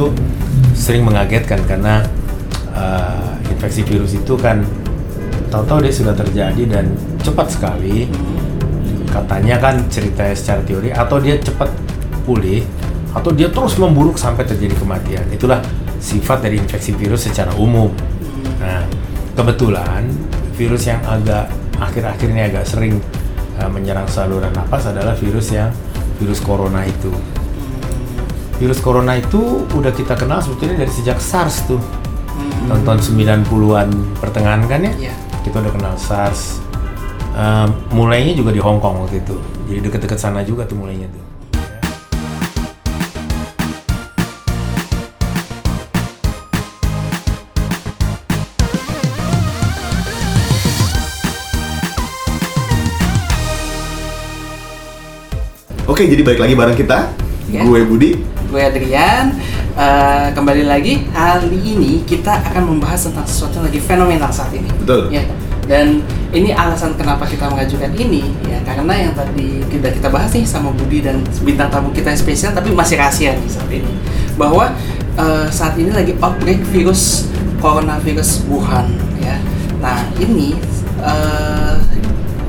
itu 0.00 0.08
sering 0.72 1.04
mengagetkan 1.04 1.60
karena 1.68 2.00
uh, 2.72 3.36
infeksi 3.52 3.84
virus 3.84 4.16
itu 4.16 4.32
kan 4.40 4.64
tahu-tahu 5.52 5.84
dia 5.84 5.92
sudah 5.92 6.16
terjadi 6.16 6.64
dan 6.64 6.88
cepat 7.20 7.52
sekali. 7.52 8.08
Katanya 9.12 9.60
kan 9.60 9.76
ceritanya 9.92 10.32
secara 10.32 10.64
teori 10.64 10.88
atau 10.88 11.20
dia 11.20 11.36
cepat 11.36 11.68
pulih 12.24 12.64
atau 13.12 13.34
dia 13.34 13.52
terus 13.52 13.76
memburuk 13.76 14.16
sampai 14.16 14.48
terjadi 14.48 14.72
kematian. 14.80 15.26
Itulah 15.28 15.60
sifat 16.00 16.48
dari 16.48 16.56
infeksi 16.56 16.96
virus 16.96 17.28
secara 17.28 17.52
umum. 17.60 17.92
Nah 18.56 18.88
kebetulan 19.36 20.08
virus 20.56 20.88
yang 20.88 21.04
agak 21.04 21.52
akhir-akhir 21.76 22.28
ini 22.32 22.42
agak 22.48 22.64
sering 22.64 22.96
uh, 23.60 23.68
menyerang 23.68 24.08
saluran 24.08 24.48
napas 24.56 24.88
adalah 24.88 25.12
virus 25.12 25.52
yang 25.52 25.68
virus 26.16 26.40
corona 26.40 26.88
itu 26.88 27.12
virus 28.60 28.84
corona 28.84 29.16
itu 29.16 29.64
udah 29.72 29.88
kita 29.88 30.12
kenal 30.20 30.44
sebetulnya 30.44 30.84
dari 30.84 30.92
sejak 30.92 31.16
SARS 31.16 31.64
tuh. 31.64 31.80
Tonton 32.68 33.00
90-an 33.00 33.88
pertengahan 34.20 34.60
kan 34.68 34.84
ya? 34.84 34.92
Iya. 35.08 35.14
kita 35.40 35.64
udah 35.64 35.72
kenal 35.72 35.94
SARS. 35.96 36.60
Um, 37.32 37.72
mulainya 37.96 38.36
juga 38.36 38.52
di 38.52 38.60
Hong 38.60 38.76
Kong 38.76 39.08
waktu 39.08 39.24
itu. 39.24 39.32
Jadi 39.64 39.80
deket-deket 39.88 40.20
sana 40.20 40.44
juga 40.44 40.68
tuh 40.68 40.76
mulainya 40.76 41.08
tuh. 41.08 41.24
Oke, 55.88 56.04
jadi 56.04 56.20
balik 56.20 56.44
lagi 56.44 56.52
bareng 56.52 56.76
kita. 56.76 57.29
Ya. 57.50 57.66
Gue 57.66 57.82
Budi. 57.82 58.22
Gue 58.50 58.62
Adrian. 58.62 59.34
Eh, 59.74 60.28
kembali 60.34 60.66
lagi 60.66 61.06
kali 61.10 61.58
ini 61.62 62.02
kita 62.06 62.42
akan 62.46 62.74
membahas 62.74 63.10
tentang 63.10 63.26
sesuatu 63.26 63.58
yang 63.58 63.66
lagi 63.66 63.80
fenomenal 63.82 64.30
saat 64.30 64.54
ini. 64.54 64.70
Betul. 64.82 65.10
Ya. 65.10 65.26
Dan 65.66 66.02
ini 66.34 66.50
alasan 66.50 66.98
kenapa 66.98 67.26
kita 67.26 67.46
mengajukan 67.46 67.94
ini 67.94 68.26
ya 68.46 68.58
karena 68.66 69.06
yang 69.06 69.12
tadi 69.14 69.62
kita 69.70 69.94
kita 69.94 70.08
bahas 70.10 70.30
nih 70.34 70.42
sama 70.42 70.74
Budi 70.74 71.02
dan 71.02 71.22
bintang 71.46 71.70
tamu 71.70 71.94
kita 71.94 72.10
yang 72.10 72.18
spesial 72.18 72.50
tapi 72.50 72.74
masih 72.74 72.98
rahasia 72.98 73.38
nih 73.38 73.50
saat 73.50 73.70
ini 73.70 73.90
bahwa 74.34 74.74
eh, 75.14 75.46
saat 75.50 75.78
ini 75.78 75.94
lagi 75.94 76.14
outbreak 76.18 76.58
virus 76.74 77.30
coronavirus 77.62 78.46
Wuhan 78.50 78.90
ya. 79.22 79.38
Nah 79.78 80.02
ini 80.18 80.58
eh, 81.02 81.76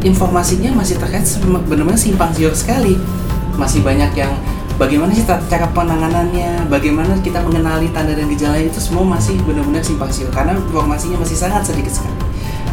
informasinya 0.01 0.73
masih 0.81 0.97
terkait 0.97 1.25
benar-benar 1.45 1.97
simpang 1.97 2.33
siur 2.33 2.53
sekali. 2.57 2.97
Masih 3.57 3.85
banyak 3.85 4.17
yang 4.17 4.33
bagaimana 4.81 5.13
sih 5.13 5.21
cara 5.29 5.69
penanganannya, 5.69 6.65
bagaimana 6.65 7.13
kita 7.21 7.45
mengenali 7.45 7.93
tanda 7.93 8.17
dan 8.17 8.25
gejala 8.33 8.57
itu 8.57 8.81
semua 8.81 9.05
masih 9.05 9.37
benar-benar 9.45 9.85
simpang 9.85 10.09
siur 10.09 10.33
karena 10.33 10.57
informasinya 10.57 11.21
masih 11.21 11.37
sangat 11.37 11.69
sedikit 11.69 11.93
sekali. 12.01 12.17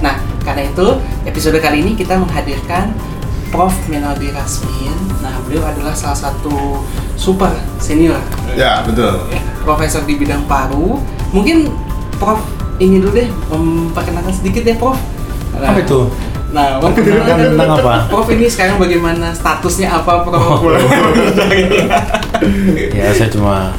Nah, 0.01 0.17
karena 0.41 0.65
itu 0.73 0.97
episode 1.29 1.61
kali 1.61 1.85
ini 1.85 1.93
kita 1.93 2.17
menghadirkan 2.17 2.97
Prof. 3.53 3.73
Menaldi 3.89 4.33
Rasmin. 4.33 4.93
Nah, 5.21 5.37
beliau 5.45 5.65
adalah 5.65 5.93
salah 5.97 6.17
satu 6.17 6.85
super 7.17 7.53
senior 7.81 8.21
Ya, 8.53 8.85
betul. 8.85 9.25
profesor 9.65 10.05
di 10.05 10.17
bidang 10.17 10.49
paru. 10.49 11.01
Mungkin 11.37 11.69
Prof 12.17 12.41
ini 12.81 13.05
dulu 13.05 13.13
deh 13.21 13.29
memperkenalkan 13.53 14.33
sedikit 14.33 14.65
deh 14.65 14.77
Prof. 14.81 14.97
Nah, 15.61 15.73
apa 15.73 15.81
itu 15.85 16.09
Nah, 16.49 16.81
Memperkenalkan 16.81 17.53
tentang 17.53 17.71
apa? 17.77 17.95
Prof 18.09 18.29
ini 18.33 18.49
sekarang 18.49 18.81
bagaimana 18.81 19.37
statusnya 19.37 19.93
apa 20.01 20.25
Prof? 20.25 20.65
Oh. 20.65 20.73
ya 22.97 23.13
saya 23.13 23.29
cuma 23.29 23.77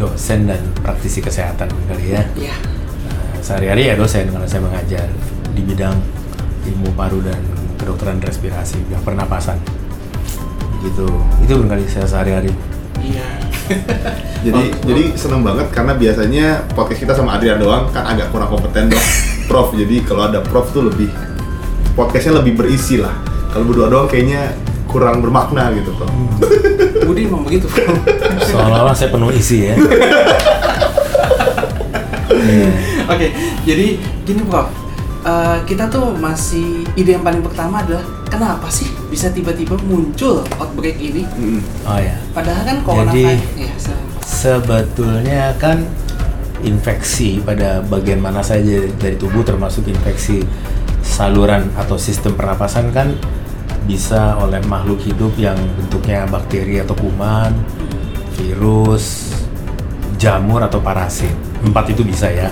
dosen 0.00 0.48
dan 0.48 0.60
praktisi 0.80 1.20
kesehatan 1.20 1.68
kali 1.86 2.16
ya 2.16 2.24
Iya. 2.34 2.56
Nah, 3.04 3.38
sehari-hari 3.44 3.92
ya 3.92 3.94
dosen 3.94 4.32
karena 4.32 4.48
saya 4.48 4.64
mengajar 4.64 5.06
di 5.52 5.62
bidang 5.62 5.94
ilmu 6.66 6.90
paru 6.96 7.20
dan 7.20 7.38
kedokteran 7.76 8.18
respirasi 8.24 8.80
bidang 8.88 9.04
pernapasan 9.04 9.60
gitu 10.82 11.06
itu 11.44 11.52
kali 11.68 11.84
saya 11.86 12.08
sehari-hari 12.08 12.50
Iya. 12.98 13.28
Jadi 14.46 14.58
Oh, 14.58 14.66
jadi 14.84 15.14
seneng 15.14 15.42
banget 15.46 15.70
karena 15.70 15.94
biasanya 15.94 16.66
podcast 16.74 16.98
kita 16.98 17.14
sama 17.14 17.38
Adrian 17.38 17.62
doang 17.62 17.86
kan 17.94 18.02
agak 18.04 18.30
kurang 18.34 18.50
kompeten 18.50 18.90
dong. 18.90 19.06
Prof. 19.46 19.70
Jadi 19.74 20.02
kalau 20.02 20.26
ada 20.26 20.42
Prof 20.42 20.70
tuh 20.74 20.90
lebih 20.90 21.06
podcastnya 21.92 22.40
lebih 22.40 22.56
berisi 22.56 22.96
lah. 22.96 23.12
Kalau 23.50 23.64
berdua 23.64 23.88
doang 23.88 24.08
kayaknya 24.08 24.56
kurang 24.86 25.20
bermakna 25.20 25.72
gitu, 25.72 25.92
Prof. 25.92 26.08
Budi 27.02 27.26
emang 27.26 27.42
begitu. 27.42 27.68
Seolah-olah 28.48 28.92
saya 28.92 29.10
penuh 29.10 29.28
isi 29.30 29.66
ya 29.66 29.74
Iya. 32.32 32.68
Oke, 33.12 33.26
jadi 33.62 33.86
gini 34.24 34.42
Prof. 34.44 34.68
Eh, 35.22 35.58
kita 35.64 35.86
tuh 35.86 36.10
masih 36.12 36.82
ide 36.92 37.14
yang 37.14 37.22
paling 37.22 37.40
pertama 37.40 37.78
adalah 37.78 38.02
kenapa 38.26 38.66
sih 38.66 38.90
bisa 39.06 39.30
tiba-tiba 39.30 39.78
muncul 39.86 40.42
outbreak 40.58 40.98
ini? 40.98 41.22
Mm. 41.38 41.62
oh 41.86 41.94
ya 41.94 42.18
Padahal 42.34 42.62
kan 42.66 42.76
corona 42.82 43.12
Jadi- 43.14 43.38
ya, 43.54 43.70
silakan. 43.78 44.06
sebetulnya 44.18 45.54
kan 45.62 45.86
infeksi 46.58 47.38
pada 47.38 47.86
bagian 47.86 48.18
mana 48.18 48.42
saja 48.42 48.82
dari 48.98 49.14
tubuh 49.14 49.46
termasuk 49.46 49.86
infeksi 49.86 50.42
saluran 51.12 51.68
atau 51.76 52.00
sistem 52.00 52.32
pernapasan 52.32 52.88
kan 52.88 53.12
bisa 53.84 54.40
oleh 54.40 54.64
makhluk 54.64 55.04
hidup 55.04 55.36
yang 55.36 55.58
bentuknya 55.76 56.24
bakteri 56.24 56.80
atau 56.80 56.96
kuman, 56.96 57.52
virus, 58.40 59.36
jamur 60.16 60.64
atau 60.64 60.80
parasit. 60.80 61.34
Empat 61.60 61.92
itu 61.92 62.00
bisa 62.00 62.32
ya. 62.32 62.48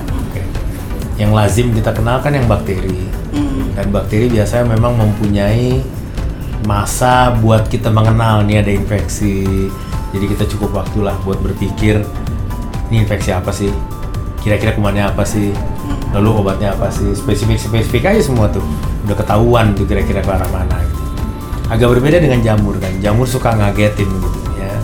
Yang 1.16 1.32
lazim 1.32 1.66
kita 1.72 1.96
kenal 1.96 2.20
kan 2.20 2.36
yang 2.36 2.44
bakteri. 2.44 3.08
Hmm. 3.32 3.72
Dan 3.72 3.88
bakteri 3.94 4.28
biasanya 4.28 4.76
memang 4.76 4.98
mempunyai 5.00 5.80
masa 6.68 7.32
buat 7.40 7.64
kita 7.72 7.88
mengenal 7.88 8.44
nih 8.44 8.60
ada 8.60 8.72
infeksi. 8.76 9.70
Jadi 10.10 10.24
kita 10.36 10.44
cukup 10.50 10.84
waktu 10.84 11.06
lah 11.06 11.14
buat 11.22 11.38
berpikir 11.40 12.02
ini 12.90 13.06
infeksi 13.06 13.30
apa 13.30 13.54
sih? 13.54 13.70
Kira-kira 14.42 14.74
kumannya 14.74 15.06
apa 15.06 15.22
sih? 15.22 15.54
Lalu 16.10 16.30
obatnya 16.42 16.74
apa 16.74 16.90
sih? 16.90 17.10
Spesifik-spesifik 17.14 18.10
aja 18.10 18.20
semua 18.20 18.50
tuh. 18.50 18.62
Udah 19.06 19.16
ketahuan 19.16 19.72
tuh 19.78 19.86
kira-kira 19.86 20.20
ke 20.22 20.30
arah 20.30 20.50
mana 20.50 20.76
gitu. 20.82 21.02
Agak 21.70 21.88
berbeda 21.98 22.18
dengan 22.18 22.40
jamur 22.42 22.74
kan. 22.82 22.90
Jamur 22.98 23.26
suka 23.30 23.54
ngagetin 23.54 24.08
gitu 24.10 24.40
ya. 24.58 24.74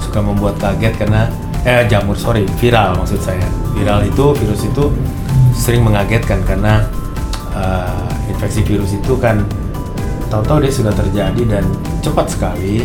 Suka 0.00 0.20
membuat 0.20 0.60
kaget 0.60 0.94
karena 1.00 1.32
eh 1.64 1.88
jamur 1.88 2.14
sorry 2.14 2.44
viral 2.60 3.00
maksud 3.00 3.20
saya. 3.20 3.48
Viral 3.72 4.04
itu 4.04 4.36
virus 4.36 4.62
itu 4.68 4.92
sering 5.56 5.86
mengagetkan 5.86 6.42
karena 6.44 6.84
uh, 7.54 8.04
infeksi 8.28 8.60
virus 8.66 8.92
itu 8.92 9.14
kan 9.16 9.40
tahu-tahu 10.28 10.66
dia 10.66 10.72
sudah 10.74 10.92
terjadi 10.92 11.42
dan 11.46 11.64
cepat 12.02 12.26
sekali 12.26 12.82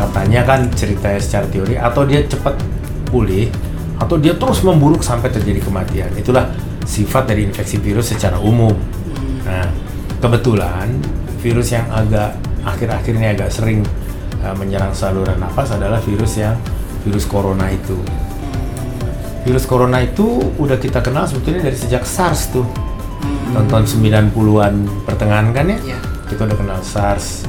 katanya 0.00 0.40
kan 0.48 0.60
ceritanya 0.72 1.20
secara 1.20 1.46
teori 1.52 1.76
atau 1.76 2.02
dia 2.08 2.24
cepat 2.24 2.56
pulih 3.12 3.52
atau 4.00 4.16
dia 4.16 4.32
terus 4.32 4.64
memburuk 4.64 5.04
sampai 5.04 5.28
terjadi 5.28 5.60
kematian. 5.60 6.10
Itulah 6.16 6.48
sifat 6.88 7.28
dari 7.28 7.44
infeksi 7.44 7.76
virus 7.76 8.16
secara 8.16 8.40
umum. 8.40 8.72
Nah 9.44 9.68
kebetulan 10.24 10.88
virus 11.44 11.76
yang 11.76 11.84
agak 11.92 12.34
akhir-akhir 12.64 13.12
ini 13.12 13.28
agak 13.36 13.48
sering 13.52 13.84
uh, 14.40 14.56
menyerang 14.56 14.96
saluran 14.96 15.36
nafas 15.36 15.76
adalah 15.76 16.00
virus 16.00 16.40
yang 16.40 16.56
virus 17.04 17.28
corona 17.28 17.68
itu. 17.68 17.96
Virus 19.44 19.64
corona 19.64 20.00
itu 20.04 20.40
udah 20.60 20.76
kita 20.76 21.00
kenal 21.00 21.24
sebetulnya 21.28 21.68
dari 21.68 21.76
sejak 21.76 22.04
SARS 22.04 22.52
tuh. 22.52 22.64
Tonton 23.50 23.82
90-an 23.82 24.74
pertengahan 25.04 25.50
kan 25.50 25.66
ya? 25.66 25.78
Iya. 25.82 25.98
kita 26.30 26.46
udah 26.46 26.56
kenal 26.56 26.78
SARS. 26.86 27.44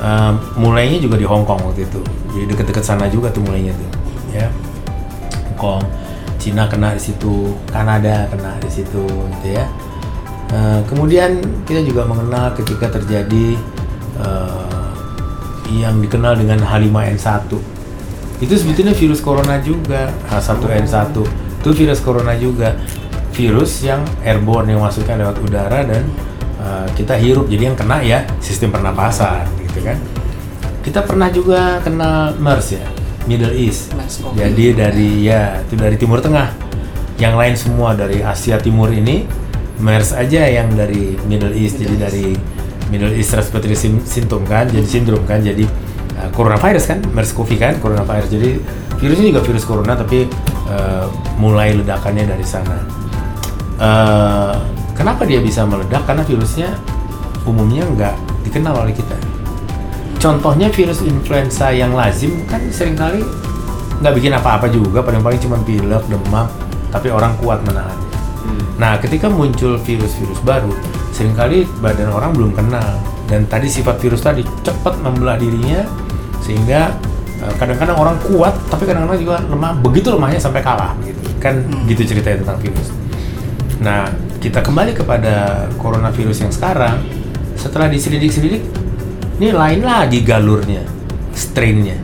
Um, 0.00 0.40
mulainya 0.58 0.98
juga 0.98 1.20
di 1.20 1.28
Hong 1.28 1.44
Kong 1.44 1.60
waktu 1.60 1.86
itu. 1.86 2.00
Jadi 2.34 2.44
deket-deket 2.50 2.84
sana 2.84 3.06
juga 3.06 3.30
tuh 3.30 3.44
mulainya 3.44 3.76
tuh 3.76 3.90
ya 4.30 4.46
Kong. 5.60 5.84
Cina 6.40 6.64
kena 6.64 6.96
di 6.96 7.02
situ 7.04 7.52
Kanada 7.68 8.24
kena 8.32 8.56
di 8.64 8.70
situ 8.72 9.04
gitu 9.04 9.48
ya. 9.52 9.68
Uh, 10.50 10.80
kemudian 10.88 11.38
kita 11.68 11.84
juga 11.84 12.08
mengenal 12.08 12.56
ketika 12.56 12.90
terjadi 12.90 13.54
uh, 14.18 14.90
yang 15.70 16.02
dikenal 16.02 16.34
dengan 16.34 16.58
H5N1 16.58 17.54
itu 18.40 18.54
sebetulnya 18.56 18.96
virus 18.96 19.20
corona 19.22 19.60
juga 19.60 20.10
H1N1 20.32 21.14
itu 21.60 21.70
virus 21.76 22.00
corona 22.00 22.32
juga. 22.34 22.72
Virus 23.30 23.86
yang 23.86 24.02
airborne 24.26 24.74
yang 24.74 24.82
masuknya 24.82 25.22
lewat 25.22 25.38
udara 25.44 25.86
dan 25.86 26.02
uh, 26.58 26.88
kita 26.98 27.14
hirup. 27.14 27.46
Jadi 27.46 27.62
yang 27.70 27.78
kena 27.78 28.02
ya 28.02 28.26
sistem 28.42 28.74
pernapasan 28.74 29.46
gitu 29.70 29.84
kan. 29.86 30.00
Kita 30.80 31.04
pernah 31.04 31.28
juga 31.30 31.78
kena 31.84 32.34
MERS 32.40 32.68
ya 32.74 32.99
Middle 33.28 33.56
East 33.56 33.92
jadi 34.36 34.66
dari 34.76 35.26
ya 35.26 35.60
itu 35.60 35.74
dari 35.76 35.96
Timur 36.00 36.20
Tengah 36.20 36.52
yang 37.20 37.36
lain 37.36 37.56
semua 37.56 37.92
dari 37.92 38.24
Asia 38.24 38.56
Timur 38.56 38.88
ini 38.88 39.28
MERS 39.80 40.16
aja 40.16 40.44
yang 40.48 40.72
dari 40.76 41.16
Middle 41.28 41.52
East 41.56 41.80
jadi 41.80 41.92
Middle 41.92 41.96
East. 41.96 42.04
dari 42.04 42.26
Middle 42.90 43.14
East 43.16 43.30
Respiratory 43.36 43.76
Syndrome 44.04 44.46
kan 44.48 44.66
jadi 44.68 44.86
sindrom 44.86 45.22
kan 45.24 45.40
jadi 45.40 45.64
uh, 46.20 46.30
coronavirus 46.32 46.84
kan 46.90 46.98
MERS-CoV 47.12 47.50
kan 47.60 47.76
coronavirus 47.78 48.28
jadi 48.28 48.50
virusnya 49.00 49.26
juga 49.32 49.42
virus 49.42 49.64
corona 49.64 49.96
tapi 49.96 50.28
eh, 50.68 51.06
mulai 51.40 51.72
ledakannya 51.72 52.28
dari 52.28 52.44
sana. 52.44 52.76
Eh, 53.80 54.54
kenapa 54.92 55.24
dia 55.24 55.40
bisa 55.40 55.64
meledak? 55.64 56.04
Karena 56.04 56.22
virusnya 56.22 56.68
umumnya 57.48 57.88
nggak 57.88 58.14
dikenal 58.44 58.84
oleh 58.84 58.92
kita. 58.92 59.16
Contohnya 60.20 60.68
virus 60.68 61.00
influenza 61.00 61.72
yang 61.72 61.96
lazim 61.96 62.44
kan 62.44 62.60
sering 62.68 62.92
kali 62.92 63.24
nggak 64.04 64.12
bikin 64.16 64.36
apa-apa 64.36 64.68
juga, 64.68 65.00
paling-paling 65.00 65.40
cuma 65.40 65.56
pilek, 65.64 66.04
demam, 66.12 66.44
tapi 66.92 67.08
orang 67.08 67.32
kuat 67.40 67.64
menahannya. 67.64 68.10
Nah, 68.80 68.96
ketika 68.96 69.28
muncul 69.28 69.76
virus-virus 69.76 70.40
baru, 70.40 70.72
sering 71.12 71.36
kali 71.36 71.68
badan 71.84 72.08
orang 72.08 72.32
belum 72.32 72.56
kenal 72.56 72.96
dan 73.28 73.44
tadi 73.44 73.68
sifat 73.68 74.00
virus 74.00 74.24
tadi 74.24 74.40
cepat 74.64 74.96
membelah 75.04 75.36
dirinya 75.36 75.84
sehingga 76.40 76.96
eh, 77.44 77.54
kadang-kadang 77.60 77.96
orang 78.00 78.16
kuat 78.24 78.56
tapi 78.72 78.88
kadang-kadang 78.88 79.20
juga 79.20 79.36
lemah. 79.44 79.76
Begitu 79.84 80.16
lemahnya 80.16 80.40
sampai 80.40 80.64
kalah 80.64 80.96
gitu. 81.04 81.20
Kan 81.36 81.60
gitu 81.84 82.08
ceritanya 82.08 82.40
tentang 82.40 82.58
virus. 82.64 82.88
Nah, 83.84 84.08
kita 84.40 84.64
kembali 84.64 84.96
kepada 84.96 85.68
coronavirus 85.76 86.48
yang 86.48 86.52
sekarang 86.52 87.04
setelah 87.60 87.92
diselidik-selidik 87.92 88.64
ini 89.40 89.56
lain 89.56 89.80
lagi 89.80 90.20
galurnya, 90.20 90.84
strainnya. 91.32 91.96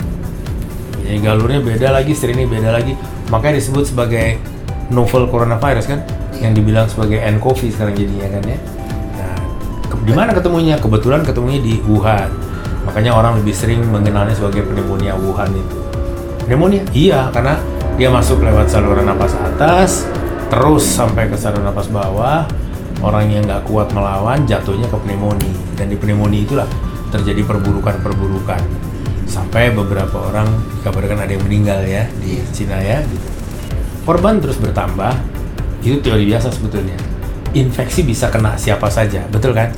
Jadi 1.04 1.20
galurnya 1.20 1.60
beda 1.60 1.92
lagi, 1.92 2.16
strainnya 2.16 2.48
beda 2.48 2.72
lagi. 2.72 2.96
Makanya 3.28 3.60
disebut 3.60 3.92
sebagai 3.92 4.40
novel 4.88 5.28
coronavirus 5.28 5.84
kan, 5.84 6.00
yang 6.40 6.56
dibilang 6.56 6.88
sebagai 6.88 7.20
nCoV 7.20 7.60
sekarang 7.76 7.92
jadinya 7.92 8.40
kan 8.40 8.42
ya. 8.48 8.58
Nah, 9.20 9.36
di 10.00 10.12
mana 10.16 10.32
ketemunya? 10.32 10.80
Kebetulan 10.80 11.28
ketemunya 11.28 11.60
di 11.60 11.76
Wuhan. 11.84 12.32
Makanya 12.88 13.12
orang 13.12 13.36
lebih 13.44 13.52
sering 13.52 13.84
mengenalnya 13.84 14.32
sebagai 14.32 14.64
pneumonia 14.64 15.12
Wuhan 15.20 15.52
itu. 15.52 15.76
Pneumonia? 16.48 16.88
Iya, 16.96 17.28
karena 17.36 17.60
dia 18.00 18.08
masuk 18.08 18.40
lewat 18.40 18.72
saluran 18.72 19.04
napas 19.04 19.36
atas, 19.36 20.08
terus 20.48 20.88
sampai 20.88 21.28
ke 21.28 21.36
saluran 21.36 21.68
napas 21.68 21.92
bawah. 21.92 22.48
Orang 23.04 23.28
yang 23.28 23.44
nggak 23.44 23.68
kuat 23.68 23.92
melawan 23.92 24.48
jatuhnya 24.48 24.88
ke 24.88 24.96
pneumonia. 25.04 25.52
Dan 25.76 25.92
di 25.92 26.00
pneumonia 26.00 26.40
itulah 26.40 26.64
terjadi 27.10 27.42
perburukan-perburukan. 27.46 28.62
Sampai 29.26 29.74
beberapa 29.74 30.30
orang 30.30 30.46
dikabarkan 30.80 31.26
ada 31.26 31.32
yang 31.34 31.44
meninggal 31.44 31.82
ya 31.82 32.06
di 32.22 32.40
Cina 32.54 32.78
ya. 32.78 33.02
Korban 34.06 34.38
terus 34.38 34.56
bertambah. 34.62 35.12
Itu 35.82 36.02
teori 36.02 36.26
biasa 36.26 36.50
sebetulnya. 36.50 36.98
Infeksi 37.54 38.02
bisa 38.02 38.26
kena 38.30 38.58
siapa 38.58 38.90
saja, 38.90 39.22
betul 39.30 39.54
kan? 39.54 39.70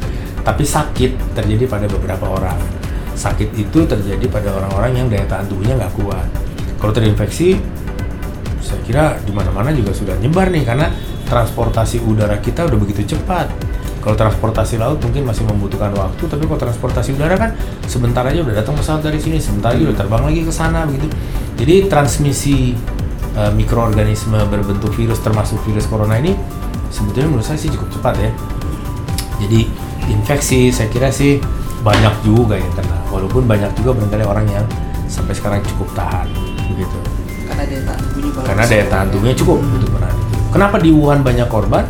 Tapi 0.45 0.65
sakit 0.65 1.37
terjadi 1.37 1.69
pada 1.69 1.85
beberapa 1.85 2.27
orang. 2.29 2.57
Sakit 3.13 3.53
itu 3.59 3.85
terjadi 3.85 4.25
pada 4.31 4.55
orang-orang 4.57 4.93
yang 5.05 5.07
daya 5.11 5.27
tahan 5.29 5.51
tubuhnya 5.51 5.77
nggak 5.77 5.93
kuat. 6.01 6.29
Kalau 6.79 6.93
terinfeksi, 6.95 7.59
saya 8.63 8.81
kira 8.87 9.05
di 9.27 9.33
mana-mana 9.35 9.75
juga 9.75 9.91
sudah 9.93 10.17
nyebar 10.17 10.49
nih 10.49 10.65
karena 10.65 10.89
transportasi 11.29 12.01
udara 12.05 12.41
kita 12.41 12.65
udah 12.65 12.79
begitu 12.79 13.17
cepat. 13.17 13.51
Kalau 14.09 14.17
transportasi 14.17 14.81
laut 14.81 15.05
mungkin 15.05 15.29
masih 15.29 15.45
membutuhkan 15.45 15.93
waktu, 15.93 16.25
tapi 16.33 16.49
kalau 16.49 16.57
transportasi 16.57 17.13
udara 17.13 17.37
kan 17.37 17.53
sebentar 17.85 18.25
aja 18.25 18.41
udah 18.41 18.57
datang 18.57 18.73
pesawat 18.73 19.05
dari 19.05 19.21
sini, 19.21 19.37
sebentar 19.37 19.77
lagi 19.77 19.85
udah 19.85 20.01
terbang 20.01 20.23
lagi 20.25 20.41
ke 20.49 20.53
sana 20.53 20.89
begitu. 20.89 21.13
Jadi 21.61 21.93
transmisi 21.93 22.73
eh, 23.37 23.53
mikroorganisme 23.53 24.41
berbentuk 24.49 24.97
virus 24.97 25.21
termasuk 25.21 25.61
virus 25.69 25.85
corona 25.85 26.17
ini 26.17 26.33
sebetulnya 26.89 27.37
menurut 27.37 27.45
saya 27.45 27.61
sih 27.61 27.69
cukup 27.69 28.01
cepat 28.01 28.17
ya. 28.17 28.33
Jadi 29.45 29.69
infeksi 30.09 30.73
saya 30.73 30.89
kira 30.89 31.13
sih 31.13 31.37
banyak 31.85 32.25
juga 32.25 32.57
yang 32.57 32.73
kena, 32.73 33.05
walaupun 33.13 33.45
banyak 33.45 33.77
juga 33.77 33.93
barangkali 33.93 34.25
orang 34.25 34.49
yang 34.49 34.65
sampai 35.05 35.37
sekarang 35.37 35.61
cukup 35.77 35.93
tahan 35.93 36.33
begitu 36.73 36.97
Karena 37.45 37.65
daya 37.69 37.85
tahan 37.85 38.01
tubuhnya 38.09 38.33
bagus. 38.33 38.49
karena 38.49 38.65
daya 38.65 38.85
tahan 38.89 39.07
tubuhnya 39.13 39.37
cukup 39.37 39.59
untuk 39.61 39.91
menahan 39.93 40.17
itu. 40.17 40.37
Kenapa 40.49 40.77
di 40.81 40.91
Wuhan 40.97 41.21
banyak 41.21 41.49
korban? 41.53 41.85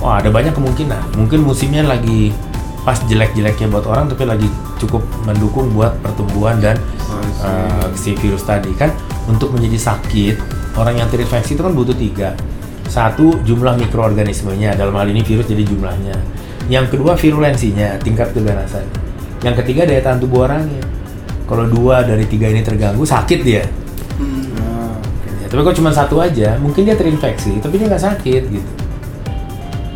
Wah 0.00 0.16
ada 0.16 0.32
banyak 0.32 0.56
kemungkinan. 0.56 1.20
Mungkin 1.20 1.44
musimnya 1.44 1.84
lagi 1.84 2.32
pas 2.80 2.96
jelek-jeleknya 3.04 3.68
buat 3.68 3.84
orang, 3.84 4.08
tapi 4.08 4.24
lagi 4.24 4.48
cukup 4.80 5.04
mendukung 5.28 5.68
buat 5.76 5.92
pertumbuhan 6.00 6.56
dan 6.56 6.80
uh, 7.44 7.92
si 7.92 8.16
virus 8.16 8.42
tadi 8.48 8.72
kan. 8.72 8.88
Untuk 9.28 9.52
menjadi 9.52 9.92
sakit, 9.92 10.40
orang 10.80 11.04
yang 11.04 11.08
terinfeksi 11.12 11.54
itu 11.54 11.62
kan 11.62 11.76
butuh 11.76 11.92
tiga. 11.92 12.32
Satu 12.88 13.38
jumlah 13.44 13.76
mikroorganismenya, 13.78 14.74
dalam 14.74 14.96
hal 14.96 15.06
ini 15.12 15.20
virus 15.22 15.46
jadi 15.46 15.62
jumlahnya. 15.62 16.16
Yang 16.72 16.96
kedua 16.96 17.14
virulensinya, 17.14 18.00
tingkat 18.00 18.32
keganasan. 18.32 18.88
Yang 19.44 19.62
ketiga 19.62 19.84
daya 19.86 20.00
tahan 20.00 20.18
tubuh 20.18 20.48
orangnya. 20.48 20.82
Kalau 21.44 21.68
dua 21.68 22.02
dari 22.02 22.24
tiga 22.24 22.48
ini 22.48 22.64
terganggu, 22.64 23.04
sakit 23.04 23.40
dia. 23.44 23.68
Hmm. 24.16 24.96
Ya, 25.44 25.46
tapi 25.46 25.60
kalau 25.60 25.76
cuma 25.76 25.90
satu 25.92 26.18
aja, 26.18 26.56
mungkin 26.58 26.88
dia 26.88 26.96
terinfeksi, 26.96 27.60
tapi 27.60 27.78
dia 27.78 27.86
nggak 27.86 28.02
sakit 28.02 28.42
gitu. 28.48 28.70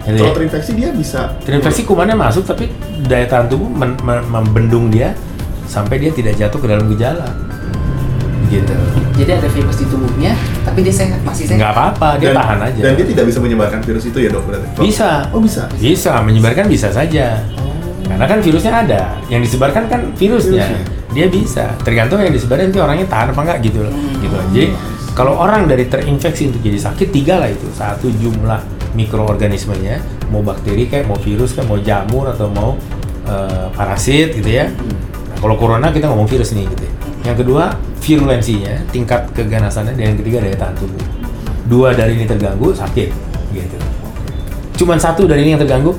Gitu 0.05 0.21
Kalau 0.21 0.37
terinfeksi 0.37 0.73
dia 0.77 0.93
bisa 0.93 1.33
Terinfeksi 1.49 1.83
kumannya 1.89 2.13
masuk, 2.13 2.45
tapi 2.45 2.69
daya 3.09 3.25
tahan 3.25 3.49
tubuh 3.49 3.69
men- 3.73 3.97
men- 4.05 4.29
membendung 4.29 4.93
dia 4.93 5.17
sampai 5.65 5.97
dia 5.97 6.13
tidak 6.13 6.37
jatuh 6.37 6.61
ke 6.61 6.67
dalam 6.69 6.85
gejala. 6.93 7.25
Gitu. 8.53 8.77
Jadi 9.17 9.31
ada 9.33 9.49
virus 9.49 9.77
di 9.81 9.87
tubuhnya, 9.89 10.37
tapi 10.63 10.85
dia 10.85 10.93
sehat, 10.93 11.25
masih 11.25 11.49
sehat. 11.49 11.59
Nggak 11.59 11.73
apa-apa, 11.73 12.09
dia 12.21 12.31
dan, 12.31 12.37
tahan 12.37 12.59
aja. 12.61 12.81
Dan 12.85 12.93
dia 13.01 13.07
tidak 13.09 13.25
bisa 13.33 13.39
menyebarkan 13.41 13.81
virus 13.81 14.05
itu 14.05 14.19
ya 14.21 14.29
dok 14.29 14.45
berarti? 14.45 14.67
Bisa. 14.85 15.11
Oh 15.33 15.41
bisa. 15.41 15.63
Bisa, 15.81 16.13
menyebarkan 16.21 16.69
bisa 16.69 16.93
saja. 16.93 17.41
Karena 18.05 18.27
kan 18.29 18.39
virusnya 18.45 18.73
ada, 18.85 19.03
yang 19.33 19.41
disebarkan 19.41 19.89
kan 19.89 20.01
virusnya. 20.15 20.69
Virusnya. 20.69 21.03
Dia 21.15 21.27
bisa, 21.31 21.65
tergantung 21.81 22.21
yang 22.21 22.35
disebarkan 22.35 22.69
nanti 22.69 22.81
orangnya 22.83 23.07
tahan 23.09 23.33
apa 23.33 23.41
enggak 23.41 23.59
gitu 23.65 23.79
loh. 23.81 23.95
Hmm. 23.95 24.21
Gitu. 24.21 24.37
Jadi 24.53 24.67
kalau 25.17 25.39
orang 25.41 25.65
dari 25.65 25.89
terinfeksi 25.89 26.53
untuk 26.53 26.61
jadi 26.61 26.79
sakit 26.79 27.09
tiga 27.11 27.41
lah 27.41 27.49
itu. 27.49 27.67
Satu 27.73 28.13
jumlah 28.13 28.61
mikroorganismenya, 28.95 30.01
mau 30.31 30.41
bakteri 30.41 30.87
kayak 30.87 31.11
mau 31.11 31.19
virus 31.19 31.53
kayak 31.53 31.69
mau 31.69 31.79
jamur 31.83 32.31
atau 32.31 32.47
mau 32.49 32.79
eh, 33.27 33.67
parasit 33.75 34.39
gitu 34.39 34.49
ya. 34.49 34.71
Nah, 34.71 35.37
kalau 35.43 35.59
corona 35.59 35.91
kita 35.91 36.09
ngomong 36.09 36.31
virus 36.31 36.55
nih 36.55 36.65
gitu. 36.71 36.83
ya. 36.87 36.93
Yang 37.33 37.37
kedua 37.45 37.75
virulensinya, 38.05 38.75
tingkat 38.93 39.33
keganasannya, 39.33 39.97
dan 39.97 40.15
yang 40.15 40.19
ketiga 40.21 40.45
daya 40.45 40.57
tahan 40.57 40.77
tubuh. 40.77 41.05
Dua 41.65 41.97
dari 41.97 42.21
ini 42.21 42.29
terganggu 42.29 42.77
sakit 42.77 43.09
gitu. 43.57 43.77
Cuman 44.85 45.01
satu 45.01 45.25
dari 45.25 45.43
ini 45.47 45.57
yang 45.57 45.63
terganggu 45.63 45.97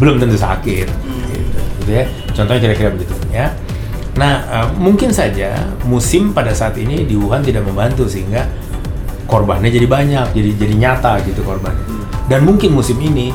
belum 0.00 0.20
tentu 0.20 0.36
sakit 0.36 0.86
gitu, 1.32 1.58
gitu 1.84 1.90
ya. 1.92 2.04
Contohnya 2.32 2.60
kira-kira 2.68 2.88
begitu 2.92 3.12
ya. 3.32 3.52
Nah, 4.16 4.32
eh, 4.48 4.68
mungkin 4.80 5.12
saja 5.12 5.52
musim 5.84 6.32
pada 6.32 6.56
saat 6.56 6.74
ini 6.80 7.04
di 7.04 7.14
Wuhan 7.20 7.44
tidak 7.44 7.68
membantu 7.68 8.08
sehingga 8.08 8.48
korbannya 9.28 9.68
jadi 9.68 9.84
banyak, 9.84 10.26
jadi 10.32 10.50
jadi 10.56 10.74
nyata 10.74 11.20
gitu 11.28 11.44
korbannya. 11.44 11.95
Dan 12.26 12.42
mungkin 12.42 12.74
musim 12.74 12.98
ini 12.98 13.30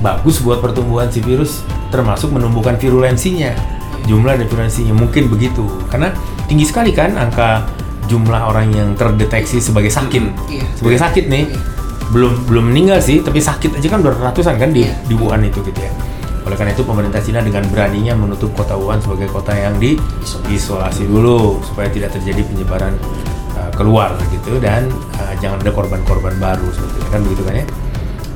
bagus 0.00 0.40
buat 0.40 0.62
pertumbuhan 0.62 1.10
si 1.12 1.20
virus 1.20 1.66
termasuk 1.92 2.30
menumbuhkan 2.32 2.78
virulensinya 2.78 3.52
jumlah 4.08 4.40
dan 4.40 4.46
virulensinya. 4.48 4.96
Mungkin 4.96 5.28
begitu. 5.28 5.64
Karena 5.92 6.12
tinggi 6.48 6.64
sekali 6.64 6.96
kan 6.96 7.12
angka 7.20 7.68
jumlah 8.08 8.48
orang 8.48 8.72
yang 8.72 8.88
terdeteksi 8.96 9.60
sebagai 9.60 9.92
sakit. 9.92 10.48
Iya. 10.48 10.64
sebagai 10.80 10.98
sakit 10.98 11.24
nih. 11.28 11.44
Iya. 11.48 11.60
belum 12.08 12.48
belum 12.48 12.72
meninggal 12.72 13.04
sih 13.04 13.20
tapi 13.20 13.36
sakit 13.36 13.84
aja 13.84 13.92
kan 13.92 14.00
beratusan 14.00 14.56
kan 14.56 14.72
di 14.72 14.80
Iya. 14.88 14.96
di 15.04 15.12
Wuhan 15.12 15.44
itu 15.44 15.60
gitu 15.60 15.76
ya. 15.76 15.92
Oleh 16.48 16.56
karena 16.56 16.72
itu 16.72 16.80
pemerintah 16.80 17.20
Cina 17.20 17.44
dengan 17.44 17.68
beraninya 17.68 18.16
menutup 18.16 18.48
kota 18.56 18.72
Wuhan 18.80 18.96
sebagai 18.96 19.28
kota 19.28 19.52
yang 19.52 19.76
diisolasi 19.76 21.04
dulu 21.04 21.60
supaya 21.60 21.92
tidak 21.92 22.16
terjadi 22.16 22.40
penyebaran 22.48 22.96
uh, 23.60 23.68
keluar 23.76 24.16
gitu. 24.32 24.56
Dan 24.56 24.88
uh, 25.20 25.36
jangan 25.36 25.60
ada 25.60 25.68
korban-korban 25.68 26.32
baru 26.40 26.64
seperti 26.72 26.96
itu. 26.96 27.08
Kan 27.12 27.20
begitu 27.28 27.42
kan 27.44 27.54
ya 27.60 27.66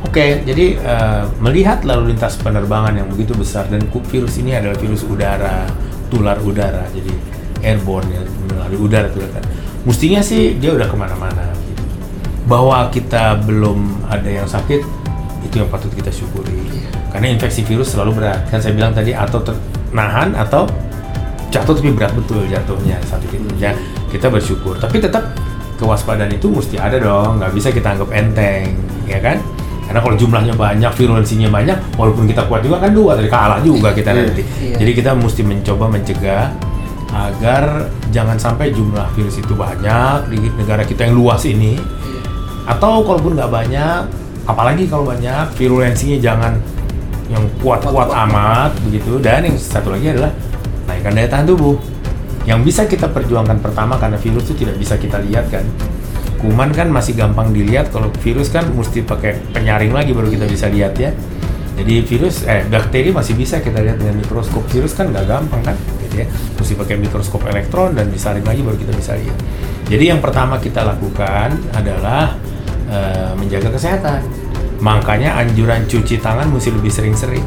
Oke, 0.02 0.42
jadi 0.44 0.76
uh, 0.82 1.24
melihat 1.40 1.86
lalu 1.86 2.12
lintas 2.12 2.36
penerbangan 2.36 2.92
yang 2.92 3.08
begitu 3.08 3.32
besar 3.38 3.70
dan 3.70 3.80
virus 3.86 4.36
ini 4.36 4.52
adalah 4.52 4.76
virus 4.76 5.06
udara, 5.06 5.64
tular 6.10 6.36
udara, 6.42 6.84
jadi 6.92 7.12
airborne 7.62 8.10
ya 8.10 8.20
melalui 8.50 8.78
udara 8.82 9.08
tuh 9.08 9.22
kan. 9.30 9.44
Mestinya 9.86 10.20
sih 10.22 10.58
dia 10.58 10.74
udah 10.74 10.86
ke 10.90 10.96
mana-mana. 10.98 11.54
Gitu. 11.54 11.82
Bahwa 12.46 12.90
kita 12.90 13.38
belum 13.46 14.04
ada 14.10 14.26
yang 14.26 14.46
sakit 14.46 14.82
itu 15.46 15.54
yang 15.58 15.70
patut 15.70 15.90
kita 15.94 16.10
syukuri. 16.10 16.82
Karena 17.10 17.30
infeksi 17.30 17.62
virus 17.62 17.94
selalu 17.94 18.22
berat. 18.22 18.46
Kan 18.50 18.62
saya 18.62 18.74
bilang 18.74 18.94
tadi 18.94 19.14
atau 19.14 19.42
ternahan 19.42 20.34
atau 20.34 20.66
jatuh 21.52 21.74
tapi 21.76 21.90
berat 21.94 22.14
betul 22.14 22.42
jatuhnya 22.46 22.98
satu 23.06 23.26
itu. 23.30 23.48
Ya 23.58 23.74
kita 24.10 24.30
bersyukur. 24.30 24.78
Tapi 24.78 25.02
tetap 25.02 25.34
kewaspadaan 25.78 26.30
itu 26.30 26.50
mesti 26.50 26.78
ada 26.78 26.98
dong. 26.98 27.42
Nggak 27.42 27.52
bisa 27.54 27.68
kita 27.74 27.98
anggap 27.98 28.10
enteng, 28.14 28.74
ya 29.06 29.18
kan? 29.18 29.38
Karena 29.92 30.08
kalau 30.08 30.16
jumlahnya 30.16 30.56
banyak, 30.56 30.88
virulensinya 30.96 31.52
banyak, 31.52 31.76
walaupun 32.00 32.24
kita 32.24 32.48
kuat 32.48 32.64
juga 32.64 32.80
kan 32.80 32.96
dua, 32.96 33.12
tadi 33.12 33.28
kalah 33.28 33.60
juga 33.60 33.92
kita 33.92 34.08
Iya. 34.08 34.24
nanti. 34.24 34.42
Iya. 34.56 34.76
Jadi 34.80 34.90
kita 34.96 35.10
mesti 35.12 35.42
mencoba 35.44 35.84
mencegah 35.84 36.48
agar 37.12 37.92
jangan 38.08 38.40
sampai 38.40 38.72
jumlah 38.72 39.04
virus 39.12 39.36
itu 39.36 39.52
banyak 39.52 40.32
di 40.32 40.48
negara 40.56 40.80
kita 40.80 41.04
yang 41.04 41.20
luas 41.20 41.44
ini. 41.44 41.76
Iya. 41.76 42.20
Atau 42.72 43.04
kalaupun 43.04 43.36
nggak 43.36 43.52
banyak, 43.52 44.00
apalagi 44.48 44.88
kalau 44.88 45.04
banyak, 45.04 45.52
virulensinya 45.60 46.16
jangan 46.16 46.56
yang 47.28 47.44
Kuat-kuat. 47.60 48.08
amat 48.32 48.72
begitu. 48.88 49.20
Dan 49.20 49.44
yang 49.44 49.60
satu 49.60 49.92
lagi 49.92 50.08
adalah 50.08 50.32
naikkan 50.88 51.12
daya 51.12 51.28
tahan 51.28 51.44
tubuh. 51.44 51.76
Yang 52.48 52.60
bisa 52.64 52.82
kita 52.88 53.12
perjuangkan 53.12 53.60
pertama 53.60 54.00
karena 54.00 54.16
virus 54.16 54.48
itu 54.48 54.64
tidak 54.64 54.80
bisa 54.80 54.96
kita 54.96 55.20
lihat 55.20 55.52
kan. 55.52 55.68
Kuman 56.42 56.74
kan 56.74 56.90
masih 56.90 57.14
gampang 57.14 57.54
dilihat, 57.54 57.94
kalau 57.94 58.10
virus 58.18 58.50
kan 58.50 58.66
mesti 58.74 59.06
pakai 59.06 59.38
penyaring 59.54 59.94
lagi 59.94 60.10
baru 60.10 60.26
kita 60.26 60.50
bisa 60.50 60.66
lihat 60.66 60.98
ya. 60.98 61.14
Jadi 61.78 62.02
virus, 62.02 62.42
eh 62.44 62.66
bakteri 62.66 63.14
masih 63.14 63.38
bisa 63.38 63.62
kita 63.62 63.78
lihat 63.78 64.02
dengan 64.02 64.18
mikroskop. 64.18 64.66
Virus 64.66 64.98
kan 64.98 65.14
nggak 65.14 65.24
gampang 65.30 65.62
kan, 65.62 65.76
gitu 66.02 66.20
ya. 66.20 66.26
Mesti 66.58 66.74
pakai 66.74 66.98
mikroskop 66.98 67.46
elektron 67.46 67.94
dan 67.94 68.10
disaring 68.10 68.42
lagi 68.42 68.60
baru 68.60 68.74
kita 68.74 68.90
bisa 68.90 69.14
lihat. 69.14 69.38
Jadi 69.86 70.04
yang 70.10 70.18
pertama 70.18 70.58
kita 70.58 70.82
lakukan 70.82 71.54
adalah 71.72 72.34
eh, 72.90 73.32
menjaga 73.38 73.70
kesehatan. 73.78 74.20
Makanya 74.82 75.38
anjuran 75.38 75.86
cuci 75.86 76.18
tangan 76.18 76.50
mesti 76.50 76.74
lebih 76.74 76.90
sering-sering. 76.90 77.46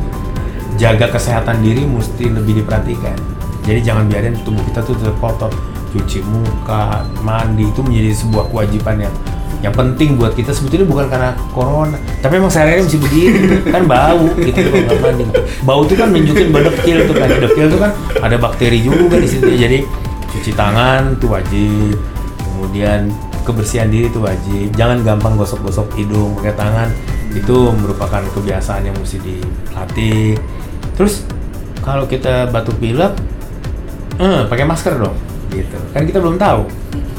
Jaga 0.79 1.11
kesehatan 1.11 1.59
diri 1.59 1.83
mesti 1.83 2.31
lebih 2.31 2.63
diperhatikan. 2.63 3.19
Jadi 3.67 3.79
jangan 3.83 4.07
biarin 4.07 4.39
tubuh 4.47 4.63
kita 4.71 4.79
tuh 4.87 4.95
tetap. 4.95 5.74
Cuci 5.95 6.19
muka, 6.27 7.07
mandi 7.23 7.71
itu 7.71 7.79
menjadi 7.79 8.11
sebuah 8.19 8.51
kewajiban 8.51 9.07
yang 9.07 9.15
yang 9.63 9.71
penting 9.71 10.19
buat 10.19 10.35
kita. 10.35 10.51
Sebetulnya 10.51 10.83
bukan 10.83 11.07
karena 11.07 11.31
corona 11.55 11.95
tapi 12.19 12.35
emang 12.35 12.51
sehari-hari 12.51 12.83
mesti 12.83 12.99
begini. 12.99 13.39
Kan 13.71 13.87
bau 13.87 14.27
gitu 14.35 14.59
kalau 14.59 14.83
nggak 14.83 14.99
mandi. 14.99 15.23
Bau 15.63 15.79
itu 15.87 15.95
kan 15.95 16.11
nunjukin 16.11 16.51
bedekil 16.51 16.97
tuh 17.07 17.15
kan. 17.15 17.27
Bedekil 17.31 17.65
tuh 17.71 17.79
kan 17.79 17.91
ada 18.19 18.35
bakteri 18.35 18.83
juga 18.83 19.15
di 19.15 19.27
situ. 19.31 19.47
Jadi 19.47 19.87
cuci 20.35 20.51
tangan 20.51 21.15
tuh 21.15 21.31
wajib. 21.31 21.95
Kemudian 22.43 23.07
kebersihan 23.47 23.87
diri 23.87 24.11
itu 24.11 24.19
wajib. 24.19 24.67
Jangan 24.75 24.99
gampang 25.07 25.39
gosok-gosok 25.39 25.95
hidung 25.95 26.35
pakai 26.43 26.59
tangan. 26.59 26.91
Itu 27.31 27.71
merupakan 27.71 28.19
kebiasaan 28.35 28.91
yang 28.91 28.95
mesti 28.99 29.23
dilatih. 29.23 30.35
Terus 30.99 31.23
kalau 31.79 32.03
kita 32.03 32.51
batuk 32.51 32.75
pilek 32.83 33.15
eh, 34.19 34.43
pakai 34.49 34.65
masker 34.67 34.99
dong 34.99 35.15
gitu. 35.63 35.77
Kan 35.95 36.03
kita 36.03 36.19
belum 36.19 36.35
tahu. 36.35 36.67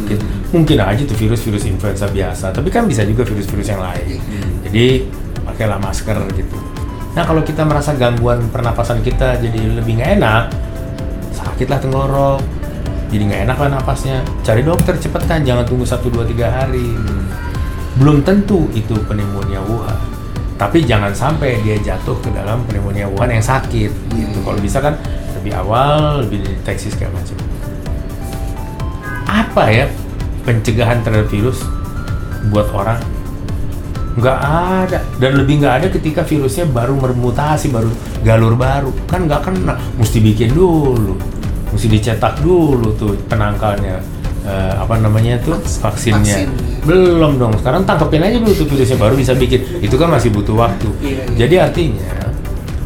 Gitu. 0.07 0.23
mungkin 0.55 0.79
aja 0.79 1.03
tuh 1.03 1.19
virus-virus 1.19 1.67
influenza 1.67 2.07
biasa 2.07 2.55
tapi 2.55 2.71
kan 2.71 2.87
bisa 2.87 3.03
juga 3.03 3.27
virus-virus 3.27 3.69
yang 3.75 3.83
lain. 3.83 4.21
Jadi 4.63 5.09
pakailah 5.43 5.81
masker 5.83 6.17
gitu. 6.37 6.57
Nah 7.17 7.25
kalau 7.27 7.43
kita 7.43 7.67
merasa 7.67 7.97
gangguan 7.97 8.47
pernapasan 8.53 9.03
kita 9.03 9.41
jadi 9.43 9.81
lebih 9.81 9.99
nggak 9.99 10.11
enak 10.21 10.45
sakitlah 11.35 11.81
tenggorok. 11.81 12.41
Jadi 13.09 13.23
nggak 13.27 13.43
enak 13.49 13.57
lah 13.57 13.71
napasnya. 13.81 14.21
Cari 14.45 14.61
dokter 14.61 14.95
cepetan 15.01 15.41
jangan 15.47 15.65
tunggu 15.65 15.89
1, 15.89 15.97
2, 16.05 16.27
3 16.37 16.47
hari. 16.47 16.93
Belum 17.97 18.21
tentu 18.21 18.69
itu 18.77 18.93
pneumonia 19.09 19.65
Wuhan. 19.65 19.97
Tapi 20.61 20.85
jangan 20.85 21.13
sampai 21.13 21.65
dia 21.65 21.81
jatuh 21.81 22.17
ke 22.21 22.29
dalam 22.33 22.65
pneumonia 22.69 23.09
Wuhan 23.09 23.33
yang 23.33 23.45
sakit 23.45 23.91
gitu. 24.13 24.39
Kalau 24.45 24.61
bisa 24.61 24.85
kan 24.85 25.01
lebih 25.41 25.53
awal 25.57 26.27
lebih 26.27 26.45
deteksi 26.45 26.93
segala 26.93 27.17
macam 27.17 27.56
apa 29.57 29.73
ya 29.73 29.89
pencegahan 30.45 31.01
terhadap 31.01 31.33
virus 31.33 31.65
buat 32.53 32.69
orang? 32.77 33.01
Nggak 34.21 34.39
ada. 34.85 35.01
Dan 35.17 35.41
lebih 35.41 35.65
nggak 35.65 35.75
ada 35.81 35.89
ketika 35.89 36.29
virusnya 36.29 36.69
baru 36.69 36.93
bermutasi 37.01 37.73
baru 37.73 37.89
galur 38.21 38.53
baru. 38.53 38.93
Kan 39.09 39.25
nggak 39.25 39.49
kena. 39.49 39.81
Mesti 39.97 40.21
bikin 40.21 40.53
dulu. 40.53 41.17
Mesti 41.73 41.89
dicetak 41.89 42.45
dulu 42.45 43.01
tuh 43.01 43.17
penangkalnya. 43.33 43.97
Eh, 44.45 44.73
apa 44.77 45.01
namanya 45.01 45.41
tuh? 45.41 45.57
Vaksinnya. 45.57 46.37
Vaksin. 46.37 46.49
belum 46.85 47.41
dong. 47.41 47.57
Sekarang 47.57 47.89
tangkepin 47.89 48.29
aja 48.29 48.37
dulu 48.37 48.53
tuh 48.53 48.69
virusnya 48.69 49.01
baru 49.01 49.17
bisa 49.17 49.33
bikin. 49.33 49.81
Itu 49.81 49.97
kan 49.97 50.13
masih 50.13 50.37
butuh 50.37 50.53
waktu. 50.53 50.93
Iya, 51.01 51.09
iya. 51.17 51.25
jadi 51.33 51.55
artinya 51.73 52.13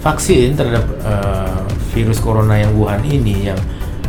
vaksin 0.06 0.54
terhadap 0.54 0.86
eh, 1.02 1.66
virus 1.98 2.22
corona 2.22 2.62
yang 2.62 2.78
Wuhan 2.78 3.02
ini 3.02 3.50
yang 3.50 3.58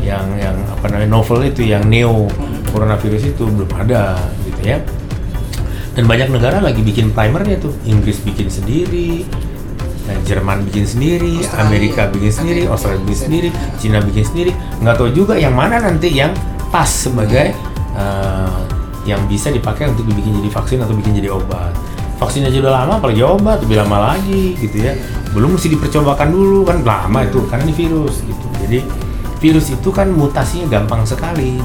yang 0.02 0.26
yang 0.38 0.58
apa 0.68 0.86
namanya 0.90 1.10
novel 1.14 1.46
itu 1.46 1.62
yang 1.66 1.86
neo 1.86 2.28
coronavirus 2.74 3.34
itu 3.34 3.44
belum 3.46 3.72
ada 3.78 4.18
gitu 4.46 4.62
ya. 4.66 4.78
Dan 5.92 6.08
banyak 6.08 6.32
negara 6.32 6.64
lagi 6.64 6.80
bikin 6.80 7.12
primernya 7.12 7.60
tuh. 7.60 7.76
Inggris 7.84 8.24
bikin 8.24 8.48
sendiri 8.48 9.28
dan 10.08 10.18
Jerman 10.26 10.64
bikin 10.66 10.88
sendiri 10.88 11.44
Australia. 11.44 11.68
Amerika 11.68 12.02
bikin 12.10 12.32
sendiri 12.32 12.62
Amerika. 12.66 12.74
Australia 12.74 13.02
bikin 13.06 13.20
sendiri 13.20 13.50
Cina 13.78 14.00
bikin 14.02 14.24
sendiri. 14.26 14.52
Nggak 14.82 14.96
tahu 14.98 15.10
juga 15.12 15.34
yang 15.36 15.54
mana 15.54 15.84
nanti 15.84 16.10
yang 16.10 16.32
pas 16.72 16.88
sebagai 16.88 17.52
eh, 17.96 18.60
yang 19.06 19.22
bisa 19.26 19.50
dipakai 19.50 19.90
untuk 19.90 20.06
dibikin 20.08 20.38
jadi 20.42 20.50
vaksin 20.54 20.78
atau 20.82 20.96
bikin 20.96 21.18
jadi 21.20 21.30
obat. 21.34 21.74
Vaksin 22.22 22.46
aja 22.46 22.54
udah 22.62 22.74
lama 22.86 22.94
apalagi 23.02 23.22
obat 23.26 23.66
lebih 23.66 23.82
lama 23.82 24.14
lagi 24.14 24.54
gitu 24.62 24.78
ya. 24.78 24.94
Belum 25.34 25.58
mesti 25.58 25.74
dipercobakan 25.74 26.30
dulu 26.30 26.64
kan 26.64 26.86
lama 26.86 27.20
itu 27.26 27.44
karena 27.50 27.66
ini 27.66 27.74
virus 27.76 28.22
gitu. 28.22 28.46
Jadi 28.62 28.80
virus 29.42 29.74
itu 29.74 29.90
kan 29.90 30.08
mutasinya 30.14 30.70
gampang 30.70 31.02
sekali 31.04 31.58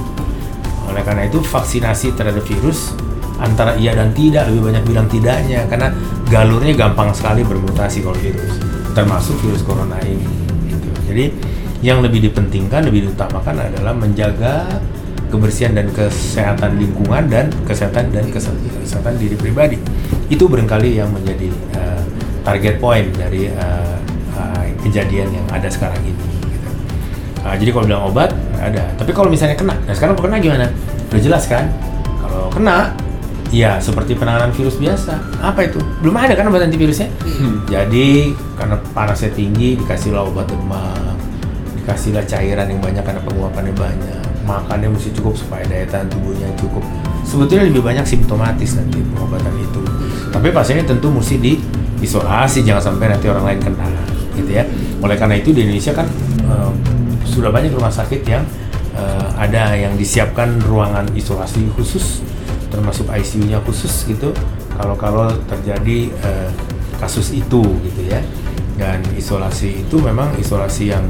oleh 0.88 1.02
karena 1.04 1.28
itu 1.28 1.44
vaksinasi 1.44 2.16
terhadap 2.16 2.42
virus 2.48 2.96
antara 3.36 3.76
iya 3.76 3.92
dan 3.92 4.16
tidak 4.16 4.48
lebih 4.48 4.72
banyak 4.72 4.84
bilang 4.88 5.06
tidaknya 5.12 5.68
karena 5.68 5.92
galurnya 6.32 6.72
gampang 6.72 7.12
sekali 7.12 7.44
bermutasi 7.44 8.00
kalau 8.00 8.16
virus 8.16 8.56
termasuk 8.96 9.36
virus 9.44 9.60
corona 9.60 10.00
ini 10.00 10.24
gitu. 10.72 10.88
jadi 11.12 11.24
yang 11.84 12.00
lebih 12.00 12.32
dipentingkan 12.32 12.88
lebih 12.88 13.12
diutamakan 13.12 13.60
adalah 13.60 13.92
menjaga 13.92 14.80
kebersihan 15.28 15.76
dan 15.76 15.92
kesehatan 15.92 16.80
lingkungan 16.80 17.28
dan 17.28 17.52
kesehatan 17.68 18.08
dan 18.14 18.24
kese- 18.32 18.56
kesehatan 18.80 19.20
diri 19.20 19.36
pribadi 19.36 19.76
itu 20.32 20.48
barangkali 20.48 20.96
yang 20.96 21.12
menjadi 21.12 21.50
eh, 21.76 22.02
target 22.40 22.80
point 22.80 23.10
dari 23.12 23.52
eh, 23.52 23.96
eh, 24.32 24.66
kejadian 24.86 25.28
yang 25.34 25.46
ada 25.52 25.68
sekarang 25.68 26.00
ini. 26.06 26.35
Nah, 27.46 27.54
jadi 27.54 27.70
kalau 27.70 27.86
bilang 27.86 28.10
obat 28.10 28.34
ada. 28.58 28.90
Tapi 28.98 29.14
kalau 29.14 29.30
misalnya 29.30 29.54
kena, 29.54 29.78
nah 29.86 29.94
sekarang 29.94 30.18
kena 30.18 30.42
gimana? 30.42 30.66
Udah 31.14 31.22
jelas 31.22 31.46
kan? 31.46 31.70
Kalau 32.18 32.50
kena, 32.50 32.90
ya 33.54 33.78
seperti 33.78 34.18
penanganan 34.18 34.50
virus 34.50 34.74
biasa. 34.82 35.14
Apa 35.38 35.70
itu? 35.70 35.78
Belum 36.02 36.18
ada 36.18 36.34
kan 36.34 36.50
obat 36.50 36.66
antivirusnya? 36.66 37.06
Jadi 37.70 38.34
karena 38.58 38.76
panasnya 38.90 39.30
tinggi, 39.30 39.78
dikasihlah 39.78 40.26
obat 40.26 40.50
demam, 40.50 41.14
dikasihlah 41.78 42.26
cairan 42.26 42.66
yang 42.66 42.82
banyak 42.82 43.06
karena 43.06 43.22
penguapannya 43.22 43.74
banyak. 43.78 44.22
Makannya 44.42 44.90
mesti 44.90 45.14
cukup 45.14 45.38
supaya 45.38 45.62
daya 45.70 45.86
tahan 45.86 46.10
tubuhnya 46.10 46.50
cukup. 46.58 46.82
Sebetulnya 47.22 47.70
lebih 47.70 47.82
banyak 47.82 48.02
simptomatis 48.06 48.74
nanti 48.74 49.06
pengobatan 49.06 49.54
itu. 49.58 49.82
Tapi 50.34 50.50
pasiennya 50.50 50.82
tentu 50.82 51.14
mesti 51.14 51.38
diisolasi, 51.38 52.66
jangan 52.66 52.94
sampai 52.94 53.14
nanti 53.14 53.30
orang 53.30 53.54
lain 53.54 53.60
kena, 53.62 53.86
gitu 54.34 54.50
ya. 54.50 54.66
Oleh 54.98 55.14
karena 55.14 55.38
itu 55.38 55.54
di 55.54 55.66
Indonesia 55.66 55.94
kan 55.94 56.06
eh, 56.46 56.70
sudah 57.36 57.52
banyak 57.52 57.72
rumah 57.76 57.92
sakit 57.92 58.24
yang 58.24 58.44
eh, 58.96 59.28
ada 59.36 59.76
yang 59.76 59.92
disiapkan 60.00 60.56
ruangan 60.64 61.04
isolasi 61.12 61.68
khusus, 61.76 62.24
termasuk 62.72 63.04
ICU-nya 63.12 63.60
khusus 63.62 64.08
gitu. 64.08 64.32
Kalau-kalau 64.76 65.28
terjadi 65.44 66.08
eh, 66.10 66.50
kasus 66.96 67.36
itu 67.36 67.60
gitu 67.60 68.02
ya. 68.08 68.24
Dan 68.76 69.00
isolasi 69.16 69.88
itu 69.88 69.96
memang 70.00 70.36
isolasi 70.36 70.92
yang 70.92 71.04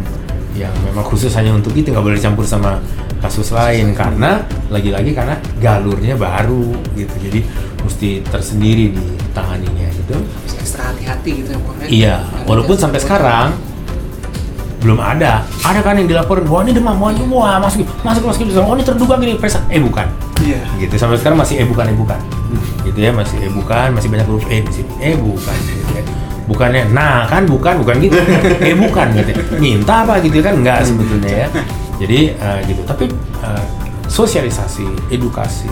yang 0.57 0.73
memang 0.89 1.05
khusus 1.05 1.31
hanya 1.37 1.53
untuk 1.53 1.77
itu 1.77 1.93
nggak 1.93 2.01
boleh 2.01 2.17
dicampur 2.17 2.49
sama 2.49 2.81
kasus 3.21 3.53
lain 3.53 3.93
karena 3.93 4.41
lagi-lagi 4.73 5.13
karena 5.13 5.37
galurnya 5.61 6.17
baru 6.17 6.73
gitu 6.97 7.13
jadi 7.21 7.41
mesti 7.85 8.25
tersendiri 8.25 8.93
ditanganinya 8.93 9.89
gitu 9.93 10.17
Harus 10.17 10.55
ekstra 10.61 10.83
hati-hati 10.93 11.31
gitu 11.45 11.51
ya 11.53 11.59
ya. 11.61 11.87
iya 11.93 12.17
walaupun 12.49 12.77
sampai 12.77 13.01
sekarang 13.01 13.53
belum 14.87 15.03
ada. 15.03 15.43
Ada 15.67 15.83
kan 15.83 15.99
yang 15.99 16.07
dilaporin 16.07 16.47
wah 16.47 16.63
ini 16.63 16.71
demam. 16.71 16.95
Wah 17.03 17.11
ini 17.11 17.27
wah 17.27 17.59
masuk 17.59 17.83
masuk 18.07 18.23
masuk 18.31 18.47
gitu. 18.47 18.63
Oh 18.63 18.79
ini 18.79 18.87
terduga 18.87 19.19
gini. 19.19 19.35
Periksa. 19.35 19.59
Eh 19.67 19.83
bukan. 19.83 20.07
Iya. 20.39 20.63
gitu. 20.79 20.95
Sampai 20.95 21.19
sekarang 21.19 21.43
masih 21.43 21.59
eh 21.59 21.67
bukan 21.67 21.91
eh 21.91 21.97
bukan. 21.99 22.21
Gitu 22.87 22.99
ya 23.03 23.11
masih 23.11 23.37
eh 23.43 23.51
bukan. 23.51 23.99
Masih 23.99 24.09
banyak 24.15 24.27
huruf 24.31 24.47
e 24.47 24.63
di 24.63 24.73
sini. 24.73 24.93
Eh 25.03 25.19
bukan. 25.19 25.57
Gitu 25.67 25.91
ya. 25.91 26.03
bukannya. 26.47 26.83
Nah 26.95 27.27
kan 27.27 27.43
bukan. 27.51 27.83
Bukan 27.83 27.99
gitu. 27.99 28.15
Eh 28.63 28.79
bukan. 28.79 29.07
Gitu. 29.19 29.31
Minta 29.59 30.07
apa? 30.07 30.23
Gitu 30.23 30.39
kan 30.39 30.55
enggak 30.55 30.87
sebetulnya 30.87 31.33
ya. 31.35 31.49
Jadi 31.99 32.19
eh, 32.39 32.59
gitu. 32.71 32.87
Tapi 32.87 33.11
eh, 33.43 33.65
sosialisasi 34.07 35.11
edukasi 35.11 35.67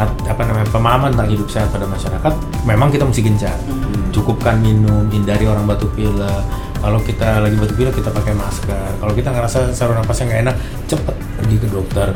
apa 0.00 0.46
namanya 0.46 0.70
pemahaman 0.70 1.10
tentang 1.12 1.28
hidup 1.34 1.50
sehat 1.50 1.68
pada 1.74 1.82
masyarakat 1.82 2.32
memang 2.62 2.94
kita 2.94 3.02
mesti 3.02 3.20
gencar. 3.26 3.56
Cukupkan 4.14 4.62
minum 4.62 5.10
hindari 5.10 5.50
orang 5.50 5.66
batuk 5.66 5.90
pilek 5.98 6.46
kalau 6.80 6.98
kita 7.04 7.44
lagi 7.44 7.56
batuk 7.60 7.76
pilek 7.76 7.94
kita 8.00 8.10
pakai 8.10 8.32
masker. 8.32 8.90
Kalau 8.98 9.12
kita 9.12 9.28
ngerasa 9.30 9.58
saluran 9.76 10.00
napasnya 10.02 10.24
nggak 10.32 10.40
enak 10.48 10.56
cepet 10.88 11.16
pergi 11.36 11.56
ke 11.60 11.68
dokter. 11.68 12.08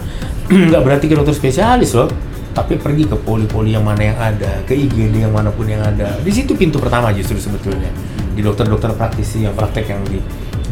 Nggak 0.69 0.83
berarti 0.85 1.07
ke 1.09 1.15
dokter 1.17 1.33
spesialis 1.33 1.97
loh 1.97 2.09
tapi 2.55 2.79
pergi 2.79 3.11
ke 3.11 3.19
poli-poli 3.19 3.75
yang 3.75 3.83
mana 3.83 4.15
yang 4.15 4.19
ada 4.21 4.63
ke 4.63 4.79
IGD 4.79 5.27
yang 5.27 5.35
mana 5.35 5.51
pun 5.51 5.67
yang 5.67 5.83
ada. 5.83 6.23
Di 6.23 6.31
situ 6.31 6.55
pintu 6.55 6.79
pertama 6.79 7.11
justru 7.11 7.35
sebetulnya. 7.37 7.91
Di 8.37 8.41
dokter-dokter 8.41 8.95
praktisi 8.95 9.43
yang 9.43 9.57
praktek 9.59 9.91
yang 9.91 10.03
di 10.07 10.23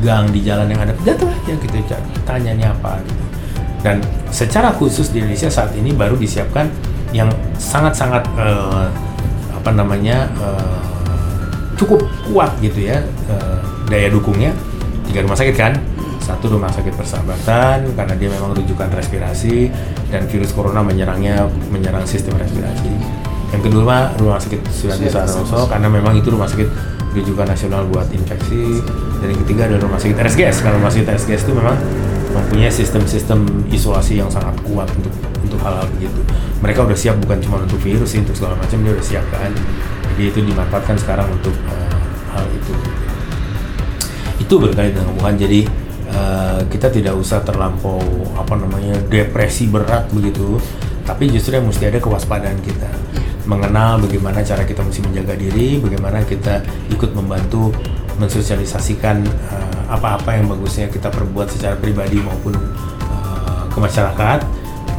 gang 0.02 0.30
di 0.30 0.42
jalan 0.46 0.70
yang 0.70 0.82
ada 0.82 0.94
datang 1.02 1.30
aja 1.30 1.52
gitu 1.58 1.76
ca- 1.90 2.06
tanya 2.22 2.54
ini 2.54 2.64
apa 2.66 3.02
gitu. 3.02 3.25
Dan 3.82 3.99
secara 4.30 4.70
khusus 4.70 5.11
di 5.11 5.18
Indonesia 5.18 5.50
saat 5.50 5.75
ini 5.75 5.90
baru 5.90 6.14
disiapkan 6.14 6.70
yang 7.11 7.28
sangat-sangat 7.58 8.22
eh, 8.38 8.87
apa 9.58 9.70
namanya 9.75 10.30
eh, 10.38 10.78
cukup 11.75 12.06
kuat 12.30 12.54
gitu 12.62 12.87
ya 12.87 13.02
eh, 13.26 13.58
daya 13.89 14.09
dukungnya 14.11 14.53
tiga 15.09 15.25
rumah 15.25 15.39
sakit 15.39 15.57
kan 15.57 15.75
Satu 16.23 16.47
rumah 16.55 16.71
sakit 16.71 16.95
persahabatan 16.95 17.83
karena 17.99 18.15
dia 18.15 18.31
memang 18.31 18.55
rujukan 18.55 18.95
respirasi 18.95 19.67
dan 20.07 20.23
virus 20.31 20.55
corona 20.55 20.79
menyerangnya 20.79 21.51
menyerang 21.67 22.07
sistem 22.07 22.39
respirasi. 22.39 22.95
Yang 23.51 23.62
kedua 23.69 24.15
rumah 24.17 24.39
sakit 24.39 24.62
Sulianti 24.71 25.11
Saroso 25.11 25.67
karena 25.67 25.91
memang 25.91 26.15
itu 26.15 26.31
rumah 26.31 26.47
sakit 26.47 26.71
rujukan 27.12 27.47
nasional 27.51 27.85
buat 27.91 28.09
infeksi. 28.15 28.81
Dan 29.21 29.35
yang 29.35 29.41
ketiga 29.45 29.69
adalah 29.69 29.83
rumah 29.85 30.01
sakit 30.01 30.17
RSGS. 30.17 30.57
Karena 30.65 30.77
rumah 30.81 30.93
sakit 30.95 31.07
RSGS 31.11 31.43
itu 31.43 31.53
memang 31.59 31.77
mempunyai 32.33 32.73
sistem-sistem 32.73 33.45
isolasi 33.69 34.23
yang 34.23 34.31
sangat 34.33 34.57
kuat 34.65 34.89
untuk 34.97 35.12
untuk 35.45 35.59
hal-hal 35.61 35.85
begitu. 35.99 36.21
Mereka 36.65 36.87
udah 36.89 36.97
siap 36.97 37.21
bukan 37.21 37.39
cuma 37.45 37.61
untuk 37.61 37.83
virus 37.85 38.17
sih, 38.17 38.25
untuk 38.25 38.33
segala 38.33 38.57
macam 38.57 38.81
dia 38.81 38.93
udah 38.97 39.05
siap 39.05 39.25
kan. 39.29 39.53
Jadi 40.17 40.23
itu 40.33 40.41
dimanfaatkan 40.41 40.97
sekarang 40.97 41.29
untuk 41.29 41.53
eh, 41.69 41.97
hal 42.33 42.47
itu. 42.49 42.73
Itu 44.52 44.61
berkait 44.61 44.92
dengan 44.92 45.09
hubungan. 45.16 45.32
Jadi 45.40 45.64
eh, 46.12 46.61
kita 46.68 46.92
tidak 46.92 47.16
usah 47.16 47.40
terlampau 47.40 47.97
apa 48.37 48.52
namanya 48.52 49.00
depresi 49.09 49.64
berat 49.64 50.12
begitu, 50.12 50.61
tapi 51.09 51.32
justru 51.32 51.56
yang 51.56 51.64
mesti 51.64 51.88
ada 51.88 51.97
kewaspadaan 51.97 52.61
kita 52.61 52.92
mengenal 53.49 53.97
bagaimana 54.04 54.44
cara 54.44 54.68
kita 54.68 54.85
mesti 54.85 55.09
menjaga 55.09 55.40
diri, 55.40 55.80
bagaimana 55.80 56.21
kita 56.28 56.61
ikut 56.92 57.16
membantu 57.16 57.73
mensosialisasikan 58.21 59.25
eh, 59.25 59.80
apa-apa 59.88 60.37
yang 60.37 60.52
bagusnya 60.52 60.92
kita 60.92 61.09
perbuat 61.09 61.49
secara 61.49 61.73
pribadi 61.80 62.21
maupun 62.21 62.52
eh, 63.09 63.62
ke 63.73 63.78
masyarakat. 63.80 64.44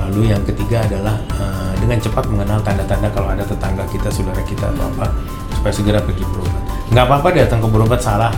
Lalu 0.01 0.33
yang 0.33 0.41
ketiga 0.49 0.81
adalah 0.81 1.13
eh, 1.29 1.77
dengan 1.77 2.01
cepat 2.01 2.25
mengenal 2.25 2.57
tanda-tanda 2.65 3.05
kalau 3.13 3.29
ada 3.29 3.45
tetangga 3.45 3.85
kita, 3.93 4.09
saudara 4.09 4.41
kita 4.49 4.65
atau 4.73 4.89
apa, 4.97 5.13
supaya 5.53 5.73
segera 5.77 6.01
pergi 6.01 6.25
berobat. 6.25 6.63
Nggak 6.89 7.05
apa-apa 7.05 7.27
datang 7.37 7.61
ke 7.61 7.69
berobat 7.69 8.01
salah 8.01 8.33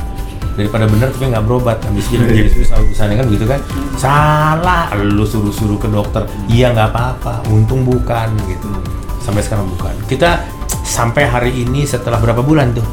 daripada 0.55 0.87
benar 0.87 1.11
tapi 1.11 1.27
nggak 1.27 1.43
berobat 1.43 1.77
habis 1.83 2.07
jadi 2.07 2.31
jadi 2.31 2.49
susah 2.49 2.79
urusannya 2.79 3.15
kan 3.19 3.25
begitu 3.27 3.45
kan. 3.45 3.59
Salah 3.99 4.87
lu 4.95 5.27
suruh-suruh 5.27 5.77
ke 5.77 5.87
dokter. 5.91 6.23
Iya 6.47 6.71
nggak 6.71 6.89
apa-apa. 6.95 7.43
Untung 7.51 7.83
bukan 7.83 8.31
gitu. 8.47 8.67
Sampai 9.19 9.43
sekarang 9.43 9.67
bukan. 9.67 9.91
Kita 10.07 10.47
sampai 10.87 11.27
hari 11.27 11.51
ini 11.51 11.83
setelah 11.83 12.17
berapa 12.23 12.39
bulan 12.39 12.71
tuh? 12.71 12.85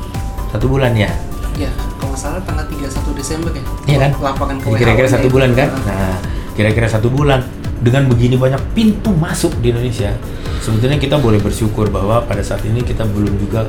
Satu 0.50 0.66
bulan 0.69 0.92
ya? 0.99 1.09
Ya, 1.57 1.69
kalau 2.00 2.16
salah 2.16 2.40
tanggal 2.42 2.64
31 2.66 3.12
Desember 3.14 3.50
ya. 3.54 3.64
Iya 3.87 3.99
kan? 4.09 4.11
Laporan 4.21 4.57
ke 4.59 4.66
Jadi 4.73 4.81
kira-kira 4.83 5.09
satu 5.09 5.26
itu. 5.28 5.35
bulan 5.38 5.50
kan? 5.54 5.69
Nah 5.87 6.16
kira-kira 6.59 6.87
satu 6.90 7.09
bulan. 7.09 7.40
Dengan 7.83 8.07
begini 8.07 8.38
banyak 8.38 8.62
pintu 8.78 9.11
masuk 9.11 9.59
di 9.59 9.75
Indonesia. 9.75 10.14
Sebetulnya 10.62 11.02
kita 11.02 11.19
boleh 11.19 11.42
bersyukur 11.42 11.90
bahwa 11.90 12.23
pada 12.23 12.38
saat 12.38 12.62
ini 12.62 12.78
kita 12.78 13.02
belum 13.02 13.35
juga 13.42 13.66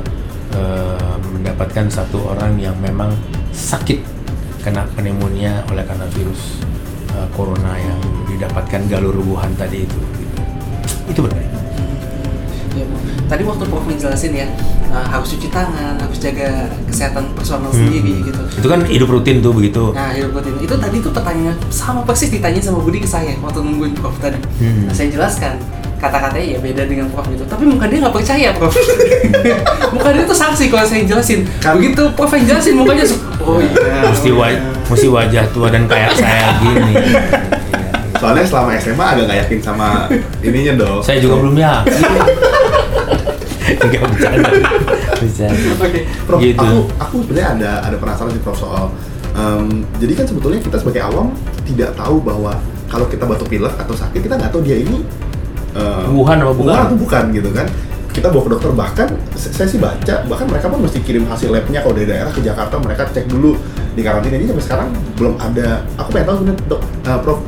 eh, 0.54 1.14
mendapatkan 1.34 1.90
satu 1.90 2.22
orang 2.30 2.54
yang 2.62 2.78
memang 2.78 3.10
sakit 3.54 3.98
kena 4.60 4.84
pneumonia 4.92 5.62
oleh 5.70 5.86
karena 5.86 6.04
virus 6.10 6.58
eh, 7.10 7.28
corona 7.32 7.78
yang 7.78 8.00
didapatkan 8.26 8.80
galur 8.90 9.14
Wuhan 9.16 9.54
tadi 9.54 9.86
itu 9.86 9.98
itu 11.06 11.20
benar 11.22 11.40
Ya. 12.74 12.82
Tadi 13.30 13.46
waktu 13.46 13.70
Prof 13.70 13.86
menjelasin 13.86 14.34
ya, 14.34 14.50
uh, 14.90 15.06
harus 15.06 15.30
cuci 15.30 15.46
tangan, 15.46 15.94
harus 15.94 16.18
jaga 16.18 16.66
kesehatan 16.90 17.30
personal 17.30 17.70
Hmm. 17.70 17.86
sendiri 17.86 18.26
gitu. 18.26 18.42
itu 18.50 18.66
kan 18.66 18.82
hidup 18.90 19.14
rutin 19.14 19.38
tuh 19.38 19.54
begitu 19.54 19.94
Nah, 19.94 20.10
hidup 20.10 20.34
rutin. 20.34 20.58
Itu 20.58 20.74
tadi 20.74 20.98
tuh 20.98 21.14
pertanyaan 21.14 21.54
sama 21.70 22.02
persis 22.02 22.34
ditanya 22.34 22.58
sama 22.58 22.82
Budi 22.82 22.98
ke 22.98 23.06
saya 23.06 23.30
waktu 23.38 23.62
nungguin 23.62 23.94
Prof 23.94 24.18
tadi. 24.18 24.42
Hmm. 24.58 24.90
Nah, 24.90 24.92
saya 24.92 25.06
jelaskan 25.06 25.54
kata-katanya 25.96 26.46
ya 26.46 26.58
beda 26.58 26.82
dengan 26.84 27.06
Prof 27.08 27.26
gitu. 27.26 27.44
Tapi 27.44 27.64
muka 27.64 27.86
dia 27.86 27.98
nggak 27.98 28.12
percaya, 28.12 28.48
Prof. 28.52 28.74
muka 29.94 30.08
dia 30.10 30.24
tuh 30.24 30.36
saksi 30.36 30.64
kalau 30.68 30.84
saya 30.84 31.02
jelasin. 31.02 31.46
Kan- 31.58 31.76
Begitu 31.76 32.02
Prof 32.12 32.30
yang 32.32 32.44
jelasin 32.46 32.74
mukanya 32.74 33.04
oh 33.40 33.58
iya. 33.58 34.04
mesti 34.06 34.30
wajah 34.30 34.60
mesti 34.84 35.06
wajah 35.06 35.44
tua 35.50 35.68
dan 35.68 35.84
kayak 35.84 36.12
saya 36.12 36.58
gini. 36.58 36.94
Soalnya 38.20 38.44
selama 38.44 38.70
SMA 38.74 39.04
agak 39.06 39.24
nggak 39.26 39.38
yakin 39.42 39.58
sama 39.60 39.88
ininya 40.40 40.72
dong. 40.78 40.98
saya 40.98 41.18
juga 41.18 41.34
belum 41.36 41.54
yakin 41.54 41.92
Enggak 43.64 44.00
bercanda 44.06 44.50
bercanda 45.14 45.70
Oke. 45.78 46.00
Prof, 46.24 46.38
Gitu. 46.38 46.56
aku 46.58 46.78
aku 46.96 47.14
sebenarnya 47.22 47.48
ada 47.54 47.70
ada 47.82 47.96
penasaran 47.96 48.30
sih 48.30 48.40
Prof 48.40 48.56
soal 48.56 48.92
em, 49.34 49.82
jadi 49.98 50.12
kan 50.14 50.26
sebetulnya 50.26 50.60
kita 50.60 50.76
sebagai 50.78 51.02
awam 51.02 51.32
tidak 51.64 51.92
tahu 51.94 52.20
bahwa 52.20 52.56
kalau 52.86 53.06
kita 53.06 53.24
batuk 53.24 53.48
pilek 53.48 53.74
atau 53.74 53.92
sakit 53.92 54.20
kita 54.20 54.34
nggak 54.34 54.48
tahu 54.48 54.62
dia 54.62 54.78
ini 54.78 55.04
em, 55.74 56.14
Wuhan 56.14 56.38
apa 56.40 56.52
bukan? 56.54 56.74
atau 56.74 56.96
bukan 56.98 57.24
gitu 57.34 57.50
kan 57.50 57.66
kita 58.14 58.30
bawa 58.30 58.46
ke 58.46 58.50
dokter 58.54 58.70
bahkan 58.78 59.08
saya 59.34 59.66
sih 59.66 59.82
baca 59.82 60.22
bahkan 60.30 60.46
mereka 60.46 60.70
pun 60.70 60.86
mesti 60.86 61.02
kirim 61.02 61.26
hasil 61.26 61.50
labnya 61.50 61.82
kalau 61.82 61.98
dari 61.98 62.06
daerah 62.06 62.30
ke 62.30 62.38
Jakarta 62.46 62.78
mereka 62.78 63.10
cek 63.10 63.26
dulu 63.26 63.58
di 63.98 64.06
karantina 64.06 64.38
ini 64.38 64.46
sampai 64.46 64.64
sekarang 64.64 64.88
belum 65.18 65.34
ada 65.42 65.82
aku 65.98 66.08
pengen 66.14 66.26
tahu 66.30 66.36
sebenarnya 66.38 66.62
dok 66.70 66.80
eh, 66.82 67.18
Prof 67.26 67.38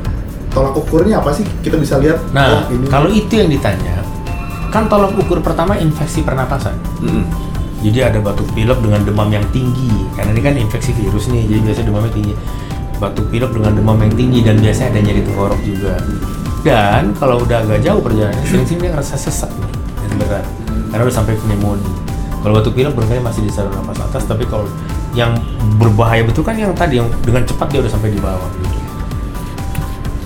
tolak 0.57 0.73
ukurnya 0.73 1.21
apa 1.21 1.29
sih 1.29 1.45
kita 1.61 1.77
bisa 1.77 2.01
lihat 2.01 2.17
Nah, 2.33 2.65
oh, 2.65 2.73
ini 2.73 2.85
kalau 2.89 3.09
itu 3.13 3.29
yang 3.37 3.45
ditanya, 3.53 4.01
kan 4.73 4.89
tolak 4.89 5.13
ukur 5.13 5.37
pertama 5.37 5.77
infeksi 5.77 6.25
pernapasan. 6.25 6.73
Mm-mm. 6.97 7.29
Jadi 7.85 8.01
ada 8.01 8.17
batuk 8.17 8.49
pilek 8.57 8.81
dengan 8.81 9.05
demam 9.05 9.29
yang 9.29 9.45
tinggi, 9.53 10.09
karena 10.17 10.33
ini 10.33 10.41
kan 10.41 10.53
infeksi 10.57 10.97
virus 10.97 11.29
nih, 11.29 11.45
jadi 11.45 11.59
biasanya 11.61 11.87
demamnya 11.93 12.11
tinggi. 12.17 12.33
Batuk 12.97 13.29
pilek 13.29 13.53
dengan 13.53 13.77
demam 13.77 13.97
yang 14.01 14.13
tinggi 14.17 14.39
dan 14.41 14.57
biasanya 14.57 14.97
ada 14.97 15.01
nyeri 15.05 15.21
tenggorok 15.21 15.61
juga. 15.61 15.93
Dan 16.67 17.15
kalau 17.15 17.47
udah 17.47 17.63
agak 17.63 17.79
jauh 17.79 18.03
perjalanan, 18.03 18.43
sering-sering 18.43 18.83
dia 18.83 18.91
ngerasa 18.91 19.15
sesak 19.15 19.47
dan 20.03 20.11
berat, 20.19 20.43
karena 20.91 21.03
udah 21.07 21.15
sampai 21.15 21.39
pneumonia. 21.39 21.87
Kalau 22.43 22.59
batuk 22.59 22.75
pilek 22.75 22.91
barangkali 22.91 23.23
masih 23.23 23.47
di 23.47 23.51
saluran 23.55 23.79
nafas 23.79 24.03
atas, 24.03 24.27
tapi 24.27 24.43
kalau 24.51 24.67
yang 25.15 25.31
berbahaya 25.79 26.27
betul 26.27 26.43
kan 26.43 26.59
yang 26.59 26.75
tadi 26.75 26.99
yang 26.99 27.07
dengan 27.23 27.47
cepat 27.47 27.71
dia 27.71 27.79
udah 27.79 27.91
sampai 27.91 28.11
di 28.11 28.19
bawah 28.19 28.51
gitu. 28.59 28.79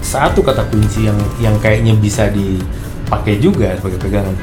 Satu 0.01 0.41
kata 0.41 0.65
kunci 0.73 1.06
yang 1.06 1.15
yang 1.38 1.56
kayaknya 1.62 1.93
bisa 1.93 2.27
dipakai 2.34 3.38
juga 3.38 3.77
sebagai 3.77 4.01
pegangan. 4.01 4.34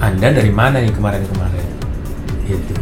Anda 0.00 0.32
dari 0.32 0.48
mana 0.48 0.80
nih 0.80 0.96
kemarin-kemarin? 0.96 1.68
Gitu. 2.48 2.72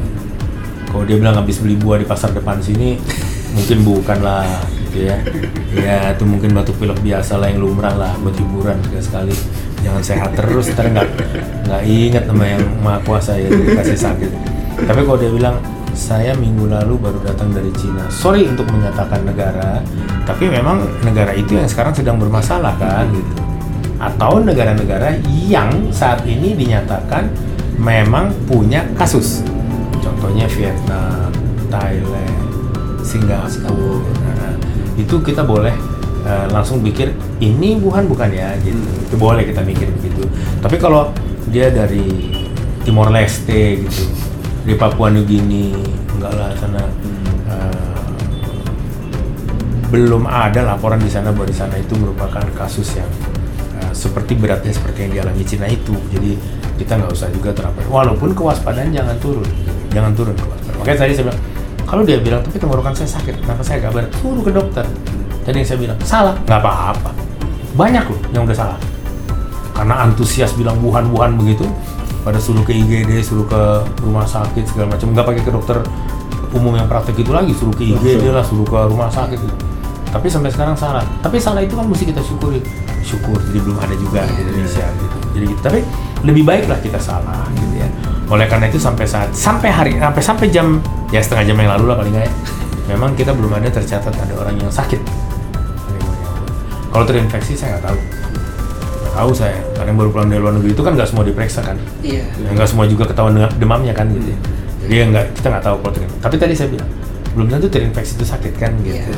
Kalau 0.86 1.02
dia 1.02 1.18
bilang 1.18 1.34
habis 1.34 1.58
beli 1.58 1.74
buah 1.74 1.98
di 1.98 2.06
pasar 2.06 2.30
depan 2.30 2.62
sini, 2.62 2.94
mungkin 3.52 3.82
bukan 3.82 4.22
lah, 4.22 4.46
gitu 4.88 5.08
ya. 5.08 5.16
Ya, 5.76 5.98
itu 6.16 6.24
mungkin 6.24 6.56
batuk 6.56 6.80
pilek 6.80 6.98
biasa 7.04 7.36
lah 7.38 7.52
yang 7.52 7.60
lumrah 7.62 7.94
lah 7.94 8.12
buat 8.24 8.34
hiburan 8.34 8.80
sekali. 8.98 9.36
Jangan 9.84 10.02
sehat 10.02 10.30
terus, 10.34 10.72
ntar 10.74 10.90
nggak 10.90 11.08
nggak 11.68 11.82
ingat 11.86 12.24
sama 12.26 12.44
yang 12.44 12.64
maha 12.82 12.98
kuasa 13.04 13.38
ya 13.38 13.48
dikasih 13.52 13.98
sakit. 13.98 14.30
Tapi 14.88 15.00
kalau 15.06 15.18
dia 15.20 15.30
bilang 15.30 15.56
saya 15.94 16.34
minggu 16.34 16.66
lalu 16.70 16.98
baru 16.98 17.18
datang 17.22 17.54
dari 17.54 17.70
Cina. 17.78 18.06
Sorry 18.10 18.46
untuk 18.46 18.66
menyatakan 18.70 19.22
negara, 19.22 19.82
tapi 20.26 20.50
memang 20.50 20.82
negara 21.06 21.34
itu 21.34 21.54
yang 21.54 21.68
sekarang 21.70 21.94
sedang 21.94 22.18
bermasalah 22.18 22.74
kan 22.78 23.06
gitu 23.10 23.48
atau 23.98 24.38
negara-negara 24.38 25.18
yang 25.26 25.90
saat 25.90 26.22
ini 26.22 26.54
dinyatakan 26.54 27.26
memang 27.78 28.30
punya 28.46 28.86
kasus. 28.94 29.42
Contohnya 29.98 30.46
Vietnam, 30.46 31.30
Thailand, 31.66 32.46
Singapura. 33.02 34.06
Nah, 34.22 34.54
itu 34.98 35.14
kita 35.22 35.46
boleh 35.46 35.72
eh, 36.26 36.46
langsung 36.50 36.82
pikir 36.82 37.14
ini 37.38 37.78
Wuhan 37.78 38.10
bukan 38.10 38.28
ya 38.34 38.52
gitu. 38.60 38.82
Itu 39.08 39.16
boleh 39.16 39.46
kita 39.46 39.62
mikir 39.62 39.88
begitu. 40.02 40.26
Tapi 40.58 40.76
kalau 40.76 41.14
dia 41.48 41.70
dari 41.70 42.34
Timor 42.82 43.14
Leste 43.14 43.80
gitu, 43.86 44.02
di 44.66 44.74
Papua 44.76 45.08
New 45.08 45.24
Guinea, 45.24 45.72
enggak 46.18 46.32
lah 46.34 46.50
sana 46.58 46.82
eh, 47.48 47.88
belum 49.88 50.28
ada 50.28 50.76
laporan 50.76 51.00
di 51.00 51.08
sana 51.08 51.32
bahwa 51.32 51.48
di 51.48 51.56
sana 51.56 51.72
itu 51.80 51.96
merupakan 51.96 52.44
kasus 52.52 53.00
yang 53.00 53.08
uh, 53.80 53.92
seperti 53.96 54.36
beratnya 54.36 54.68
seperti 54.68 55.08
yang 55.08 55.12
dialami 55.16 55.42
Cina 55.48 55.64
itu. 55.64 55.96
Jadi 56.12 56.36
kita 56.76 57.00
nggak 57.00 57.12
usah 57.16 57.32
juga 57.32 57.56
terapkan. 57.56 57.88
Walaupun 57.88 58.36
kewaspadaan 58.36 58.92
jangan 58.92 59.16
turun, 59.16 59.48
jangan 59.88 60.12
turun 60.12 60.36
kewaspadaan. 60.36 60.76
Makanya 60.84 60.98
tadi 61.00 61.12
saya 61.16 61.24
bilang, 61.32 61.40
kalau 61.88 62.04
dia 62.04 62.20
bilang 62.20 62.44
tapi 62.44 62.60
tenggorokan 62.60 62.92
saya 62.92 63.08
sakit, 63.16 63.40
kenapa 63.40 63.64
saya 63.64 63.88
berat? 63.88 64.12
Suruh 64.20 64.44
ke 64.44 64.52
dokter. 64.52 64.84
Tadi 65.40 65.56
yang 65.56 65.68
saya 65.68 65.78
bilang 65.80 65.98
salah, 66.04 66.36
nggak 66.44 66.60
apa-apa. 66.60 67.10
Banyak 67.72 68.04
loh 68.12 68.20
yang 68.36 68.44
udah 68.44 68.52
salah. 68.52 68.78
Karena 69.72 70.04
antusias 70.04 70.52
bilang 70.52 70.76
Wuhan 70.84 71.08
Wuhan 71.08 71.40
begitu, 71.40 71.64
pada 72.20 72.36
suruh 72.36 72.60
ke 72.60 72.76
IGD, 72.76 73.24
suruh 73.24 73.48
ke 73.48 73.60
rumah 74.04 74.28
sakit 74.28 74.68
segala 74.68 74.92
macam, 74.92 75.16
nggak 75.16 75.26
pakai 75.32 75.42
ke 75.48 75.48
dokter 75.48 75.80
umum 76.52 76.76
yang 76.76 76.84
praktek 76.84 77.16
itu 77.24 77.32
lagi, 77.32 77.56
suruh 77.56 77.72
ke 77.72 77.88
IGD 77.96 78.36
lah, 78.36 78.44
suruh 78.44 78.68
ke 78.68 78.78
rumah 78.84 79.08
sakit. 79.08 79.40
Gitu. 79.40 79.56
Tapi 80.12 80.26
sampai 80.28 80.52
sekarang 80.52 80.76
salah. 80.76 81.04
Tapi 81.24 81.40
salah 81.40 81.64
itu 81.64 81.72
kan 81.72 81.88
mesti 81.88 82.04
kita 82.04 82.20
syukuri. 82.20 82.60
Syukur, 83.00 83.40
jadi 83.48 83.64
belum 83.64 83.78
ada 83.80 83.94
juga 83.96 84.28
di 84.28 84.44
Indonesia 84.44 84.84
gitu. 84.84 85.18
Jadi 85.32 85.46
tapi 85.64 85.78
lebih 86.28 86.44
baiklah 86.44 86.76
kita 86.84 87.00
salah 87.00 87.48
gitu 87.56 87.80
ya. 87.80 87.88
Oleh 88.28 88.44
karena 88.44 88.68
itu 88.68 88.76
sampai 88.76 89.08
saat 89.08 89.32
sampai 89.32 89.72
hari 89.72 89.92
sampai 89.96 90.22
sampai 90.22 90.46
jam 90.52 90.84
ya 91.08 91.20
setengah 91.20 91.48
jam 91.48 91.56
yang 91.56 91.72
lalu 91.80 91.84
lah 91.88 91.96
paling 91.96 92.12
nggak 92.12 92.26
ya. 92.28 92.32
Memang 92.88 93.12
kita 93.16 93.32
belum 93.32 93.52
ada 93.52 93.68
tercatat 93.68 94.12
ada 94.12 94.34
orang 94.36 94.56
yang 94.56 94.72
sakit. 94.72 95.00
Kalau 96.88 97.04
terinfeksi 97.04 97.52
saya 97.56 97.76
nggak 97.76 97.84
tahu. 97.88 97.98
Nggak 99.00 99.14
tahu 99.16 99.30
saya. 99.36 99.58
Karena 99.76 99.88
yang 99.92 99.98
baru 100.00 100.10
pulang 100.12 100.28
dari 100.28 100.40
luar 100.40 100.54
negeri 100.56 100.72
itu 100.72 100.82
kan 100.84 100.92
nggak 100.96 101.08
semua 101.08 101.24
diperiksa 101.24 101.60
kan. 101.60 101.76
Iya. 102.00 102.24
Ya, 102.24 102.48
nggak 102.52 102.68
semua 102.68 102.84
juga 102.88 103.04
ketahuan 103.08 103.36
demamnya 103.60 103.92
kan 103.92 104.08
gitu. 104.12 104.28
ya. 104.32 104.38
Jadi 104.84 104.92
ya 104.94 105.04
nggak 105.08 105.26
kita 105.36 105.46
nggak 105.52 105.64
tahu 105.64 105.76
kalau 105.84 105.92
terinfeksi. 105.96 106.22
Tapi 106.24 106.34
tadi 106.40 106.54
saya 106.56 106.68
bilang 106.72 106.90
belum 107.36 107.46
tentu 107.52 107.68
terinfeksi 107.68 108.12
itu 108.16 108.24
sakit 108.24 108.52
kan 108.56 108.72
gitu. 108.84 109.12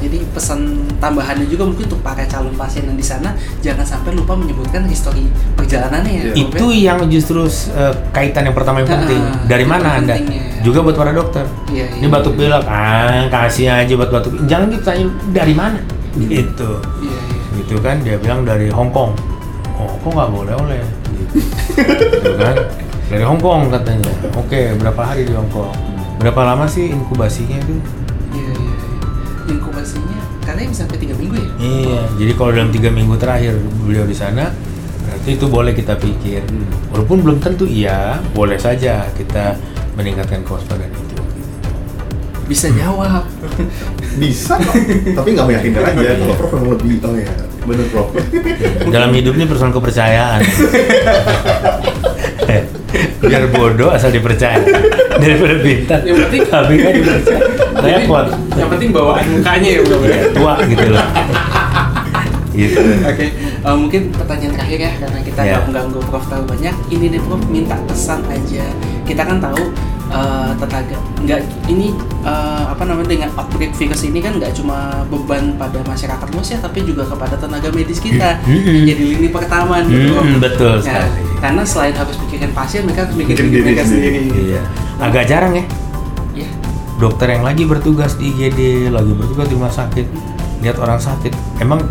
Jadi 0.00 0.18
pesan 0.30 0.60
tambahannya 0.98 1.46
juga 1.46 1.64
mungkin 1.64 1.84
untuk 1.86 2.00
para 2.00 2.24
calon 2.24 2.52
pasien 2.54 2.84
yang 2.84 2.96
di 2.96 3.04
sana 3.04 3.32
jangan 3.60 3.84
sampai 3.84 4.12
lupa 4.12 4.34
menyebutkan 4.34 4.84
histori 4.84 5.26
perjalanannya 5.54 6.12
ya. 6.12 6.22
Itu 6.34 6.66
ya. 6.70 6.92
yang 6.92 7.08
justru 7.08 7.44
uh, 7.44 7.94
kaitan 8.10 8.48
yang 8.48 8.56
pertama 8.56 8.82
yang 8.82 8.90
Ah, 8.90 8.96
penting. 9.00 9.22
Dari 9.46 9.64
itu 9.64 9.72
mana 9.72 9.88
Anda? 9.96 10.14
pentingnya. 10.16 10.42
Juga 10.60 10.78
buat 10.84 10.96
para 10.96 11.12
dokter. 11.12 11.44
Iya, 11.72 11.86
Ini 11.96 12.04
iya, 12.04 12.12
batuk 12.12 12.34
iya. 12.36 12.40
pilek, 12.44 12.64
ah 12.68 13.22
kasih 13.32 13.66
aja 13.70 13.92
buat 13.96 14.10
batuk. 14.10 14.32
Jangan 14.44 14.66
kita 14.68 14.82
tanya 14.84 15.06
dari 15.32 15.54
mana. 15.56 15.78
Gitu. 16.12 16.70
Iya, 17.00 17.18
iya. 17.30 17.40
Gitu 17.60 17.74
kan 17.80 17.96
dia 18.02 18.16
bilang 18.18 18.44
dari 18.44 18.68
Hong 18.68 18.90
Kong. 18.90 19.14
Oh, 19.80 19.88
kok 20.04 20.10
nggak 20.12 20.30
boleh 20.30 20.54
oleh? 20.56 20.80
Gitu. 21.08 21.38
Gitu 22.20 22.32
kan? 22.36 22.56
Dari 23.08 23.24
Hong 23.24 23.40
Kong 23.40 23.72
katanya. 23.72 24.10
Oke, 24.36 24.76
berapa 24.76 25.02
hari 25.02 25.24
di 25.24 25.32
Hong 25.32 25.48
Kong? 25.48 25.72
Berapa 26.20 26.52
lama 26.52 26.68
sih 26.68 26.92
inkubasinya 26.92 27.56
itu? 27.58 27.80
Iya, 29.80 29.88
iya, 29.88 29.96
iya. 29.96 30.20
Inkubasinya 30.20 30.20
katanya 30.40 30.68
bisa 30.68 30.80
sampai 30.84 30.98
tiga 31.00 31.14
minggu 31.16 31.36
ya? 31.36 31.50
Iya, 31.60 32.00
jadi 32.18 32.32
kalau 32.36 32.50
dalam 32.52 32.70
tiga 32.72 32.88
minggu 32.90 33.14
terakhir 33.16 33.54
beliau 33.84 34.04
di 34.04 34.16
sana, 34.16 34.44
berarti 35.06 35.30
itu 35.36 35.46
boleh 35.48 35.72
kita 35.72 35.94
pikir. 35.96 36.42
Walaupun 36.92 37.18
belum 37.24 37.38
tentu 37.40 37.64
iya, 37.64 38.20
boleh 38.36 38.58
saja 38.60 39.08
kita 39.16 39.56
meningkatkan 39.96 40.44
kewaspadaan 40.44 40.92
itu. 40.92 41.16
Bisa 42.50 42.66
jawab. 42.74 43.24
Bisa, 44.20 44.58
tapi 45.14 45.28
nggak 45.38 45.46
meyakinkan 45.46 45.82
aja. 45.86 46.18
Kalau 46.18 46.34
Prof 46.34 46.52
lebih, 46.66 46.98
oh 47.06 47.14
ya, 47.14 47.30
bener 47.62 47.86
Prof. 47.94 48.10
Dalam 48.90 49.14
hidup 49.14 49.38
ini 49.38 49.46
persoalan 49.46 49.74
kepercayaan. 49.76 50.40
Biar 53.20 53.44
bodoh 53.48 53.90
asal 53.90 54.10
dipercaya 54.10 54.58
daripada 55.14 55.56
pintar. 55.58 55.98
Yang 56.02 56.16
penting- 56.24 56.46
tapi 56.46 56.74
kan 56.76 56.92
dipercaya. 56.92 57.40
Repot. 57.76 58.26
Yang 58.52 58.68
penting 58.68 58.88
bawaan 58.90 59.26
mukanya 59.30 59.70
ya, 59.70 59.80
Bro. 59.82 59.96
ya. 60.02 60.18
Tua 60.30 60.54
gitu 60.64 60.86
loh. 60.88 61.06
gitu. 62.50 62.82
Oke, 63.06 63.26
eh, 63.62 63.76
mungkin 63.78 64.10
pertanyaan 64.10 64.52
terakhir 64.52 64.78
ya 64.80 64.92
karena 64.98 65.18
kita 65.22 65.40
Ya. 65.40 65.50
nggak 65.52 65.62
mengganggu 65.66 66.00
Prof 66.04 66.24
terlalu 66.26 66.46
banyak. 66.50 66.74
Ini 66.90 67.04
deh 67.08 67.22
Prof 67.22 67.42
minta 67.46 67.76
pesan 67.84 68.20
aja. 68.26 68.64
Kita 69.02 69.22
kan 69.22 69.38
tahu 69.38 69.70
eh, 70.10 70.50
tenaga 70.58 70.98
nggak 71.20 71.40
ini 71.68 71.94
eh, 72.20 72.64
apa 72.66 72.82
namanya 72.82 73.06
dengan 73.08 73.30
outbreak 73.32 73.70
virus 73.72 74.02
ini 74.02 74.18
kan 74.18 74.34
nggak 74.34 74.50
cuma 74.52 74.76
beban 75.06 75.54
pada 75.54 75.78
masyarakat 75.84 76.26
luas 76.28 76.48
ya, 76.48 76.58
tapi 76.58 76.82
juga 76.82 77.06
kepada 77.06 77.38
tenaga 77.38 77.70
medis 77.70 78.02
kita 78.02 78.42
jadi 78.82 78.98
lini 79.08 79.30
pertama. 79.30 79.78
Mm, 79.78 80.42
betul 80.42 80.74
Nah, 80.76 81.06
sekali. 81.06 81.22
karena 81.38 81.62
selain 81.62 81.94
harus 81.94 82.18
pikirin 82.40 82.56
pasien, 82.56 82.80
mereka 82.82 83.04
harus 83.04 83.12
mikirin 83.14 83.36
Mikirin 83.36 83.50
diri 83.50 83.60
diri 83.60 83.68
mereka 83.68 83.84
sendiri. 83.84 84.18
sendiri. 84.18 84.48
Iya. 84.48 84.62
Agak 84.98 85.24
jarang 85.26 85.52
ya 85.52 85.64
Ya. 86.32 86.48
dokter 86.96 87.28
yang 87.28 87.44
lagi 87.44 87.62
bertugas 87.64 88.16
di 88.16 88.24
IGD, 88.30 88.60
lagi 88.88 89.12
bertugas 89.12 89.44
di 89.44 89.54
rumah 89.54 89.68
sakit, 89.70 90.06
lihat 90.60 90.76
orang 90.78 90.96
sakit, 90.96 91.32
emang 91.58 91.84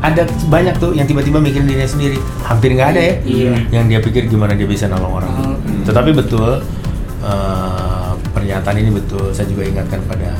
ada 0.00 0.22
banyak 0.48 0.76
tuh 0.76 0.92
yang 0.92 1.04
tiba-tiba 1.04 1.36
mikirin 1.38 1.64
dirinya 1.64 1.84
sendiri. 1.86 2.16
Hampir 2.40 2.72
nggak 2.72 2.88
ada 2.90 3.00
ya. 3.02 3.14
Iya. 3.22 3.52
Yang 3.70 3.84
dia 3.86 4.00
pikir 4.02 4.22
gimana 4.26 4.52
dia 4.52 4.64
bisa 4.64 4.84
nolong 4.86 5.12
orang. 5.18 5.32
Hmm. 5.32 5.84
Tetapi 5.84 6.10
betul 6.12 6.60
eh, 7.20 8.12
pernyataan 8.30 8.76
ini 8.76 8.90
betul. 8.90 9.28
Saya 9.30 9.44
juga 9.46 9.64
ingatkan 9.64 10.00
pada 10.04 10.32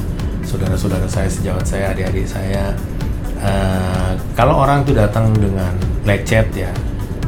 saudara-saudara 0.43 1.05
saya, 1.05 1.29
sejawat 1.29 1.65
saya, 1.65 1.93
adik-adik 1.93 2.25
saya. 2.25 2.73
eh, 3.39 4.11
kalau 4.33 4.59
orang 4.59 4.83
tuh 4.83 4.93
datang 4.93 5.31
dengan 5.33 5.71
lecet 6.03 6.49
ya, 6.51 6.73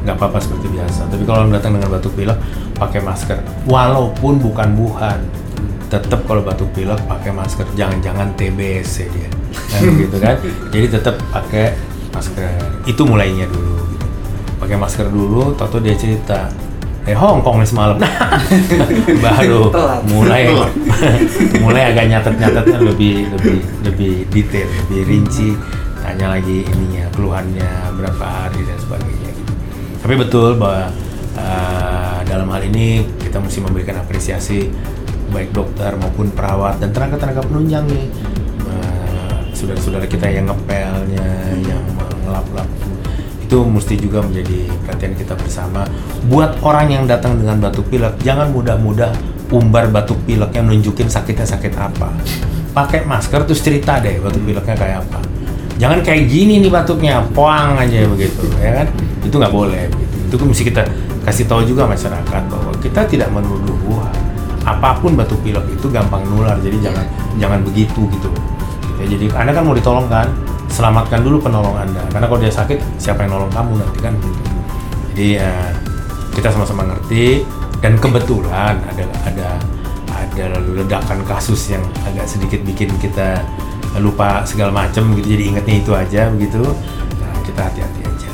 nggak 0.04 0.16
apa-apa 0.16 0.38
seperti 0.40 0.66
biasa. 0.72 1.08
Tapi 1.08 1.22
kalau 1.28 1.48
datang 1.52 1.76
dengan 1.76 1.90
batuk 1.92 2.12
pilek, 2.16 2.38
pakai 2.76 3.00
masker. 3.04 3.38
Walaupun 3.68 4.40
bukan 4.40 4.68
Wuhan, 4.76 5.20
tetap 5.92 6.24
kalau 6.24 6.40
batuk 6.40 6.70
pilek 6.72 7.00
pakai 7.04 7.32
masker. 7.34 7.66
Jangan-jangan 7.76 8.32
TBC 8.38 9.10
dia, 9.12 9.30
kan 9.68 9.80
gitu 10.02 10.16
kan. 10.16 10.36
Jadi 10.72 10.86
tetap 10.88 11.14
pakai 11.30 11.76
masker. 12.14 12.48
Itu 12.88 13.04
mulainya 13.04 13.44
dulu. 13.50 13.76
Gitu. 13.92 14.06
Pakai 14.60 14.76
masker 14.76 15.06
dulu, 15.08 15.52
tahu 15.56 15.80
dia 15.80 15.96
cerita. 15.96 16.48
Eh 17.08 17.16
Hong 17.16 17.40
Kong 17.40 17.64
nih 17.64 17.68
semalam, 17.68 17.96
baru 19.24 19.62
Telat. 19.74 20.04
mulai 20.04 20.52
mulai 21.56 21.82
agak 21.96 22.12
nyatet-nyatetnya 22.12 22.76
lebih 22.76 23.24
lebih 23.32 23.56
lebih 23.88 24.12
detail, 24.28 24.68
lebih 24.84 25.08
rinci. 25.08 25.56
Tanya 26.00 26.36
lagi 26.36 26.60
ininya, 26.64 27.08
keluhannya 27.16 27.96
berapa 27.96 28.20
hari 28.24 28.60
dan 28.68 28.76
sebagainya. 28.84 29.29
Tapi 30.00 30.14
betul 30.16 30.56
bahwa 30.56 30.88
uh, 31.36 32.18
dalam 32.24 32.48
hal 32.50 32.62
ini 32.66 33.04
kita 33.20 33.38
mesti 33.38 33.60
memberikan 33.60 34.00
apresiasi 34.00 34.72
baik 35.30 35.54
dokter 35.54 35.94
maupun 36.00 36.32
perawat 36.34 36.82
dan 36.82 36.90
tenaga-tenaga 36.90 37.46
penunjang 37.46 37.86
nih 37.86 38.06
Uh, 38.60 39.40
saudara-saudara 39.56 40.04
kita 40.04 40.28
yang 40.28 40.46
ngepelnya, 40.46 41.26
yang 41.64 41.80
ngelap-lap 42.22 42.68
itu 43.40 43.58
mesti 43.66 43.98
juga 43.98 44.22
menjadi 44.22 44.70
perhatian 44.86 45.18
kita 45.18 45.34
bersama. 45.34 45.82
Buat 46.30 46.62
orang 46.62 46.86
yang 46.86 47.04
datang 47.10 47.34
dengan 47.34 47.58
batuk 47.58 47.90
pilek, 47.90 48.22
jangan 48.22 48.54
mudah-mudah 48.54 49.10
umbar 49.50 49.90
batuk 49.90 50.22
pileknya 50.22 50.62
nunjukin 50.62 51.10
sakitnya 51.10 51.42
sakit 51.42 51.74
apa. 51.74 52.14
Pakai 52.70 53.02
masker 53.02 53.42
terus 53.42 53.58
cerita 53.58 53.98
deh 53.98 54.22
batuk 54.22 54.38
pileknya 54.46 54.76
kayak 54.78 55.02
apa. 55.02 55.18
Jangan 55.80 56.04
kayak 56.04 56.28
gini 56.28 56.60
nih 56.60 56.68
batuknya, 56.68 57.24
poang 57.32 57.80
aja 57.80 58.04
begitu, 58.04 58.44
ya 58.60 58.84
kan? 58.84 58.86
Itu 59.24 59.40
nggak 59.40 59.48
boleh. 59.48 59.88
Gitu. 59.88 60.16
Itu 60.28 60.34
kan 60.36 60.46
mesti 60.52 60.64
kita 60.68 60.82
kasih 61.24 61.44
tahu 61.48 61.64
juga 61.64 61.88
masyarakat 61.88 62.42
bahwa 62.52 62.72
kita 62.84 63.08
tidak 63.08 63.32
menuduh 63.32 63.72
Wuhan. 63.88 64.12
Apa 64.68 65.00
pun 65.00 65.16
batuk 65.16 65.40
pilek 65.40 65.64
itu 65.72 65.88
gampang 65.88 66.20
nular, 66.28 66.60
jadi 66.60 66.76
jangan 66.84 67.06
jangan 67.40 67.64
begitu 67.64 68.04
gitu. 68.12 68.28
Ya, 69.00 69.08
jadi 69.08 69.32
Anda 69.32 69.56
kan 69.56 69.64
mau 69.64 69.72
ditolong 69.72 70.04
kan, 70.12 70.28
selamatkan 70.68 71.24
dulu 71.24 71.40
penolong 71.40 71.72
Anda. 71.72 72.04
Karena 72.12 72.28
kalau 72.28 72.40
dia 72.44 72.52
sakit, 72.52 73.00
siapa 73.00 73.24
yang 73.24 73.40
nolong 73.40 73.52
kamu 73.56 73.80
nanti 73.80 73.98
kan 74.04 74.12
gitu. 74.20 74.40
Jadi 75.16 75.26
ya, 75.40 75.52
kita 76.36 76.52
sama-sama 76.52 76.92
ngerti 76.92 77.40
dan 77.80 77.96
kebetulan 77.96 78.76
ada 78.84 79.04
ada 79.24 79.48
ada 80.38 80.58
ledakan 80.62 81.26
kasus 81.26 81.74
yang 81.74 81.82
agak 82.06 82.26
sedikit 82.30 82.62
bikin 82.62 82.90
kita 83.02 83.42
lupa 83.98 84.46
segala 84.46 84.70
macam 84.70 85.10
gitu. 85.18 85.34
Jadi 85.34 85.42
ingetnya 85.50 85.74
itu 85.82 85.92
aja 85.92 86.22
begitu. 86.30 86.62
Nah, 87.18 87.34
kita 87.42 87.60
hati-hati 87.66 88.00
aja. 88.06 88.30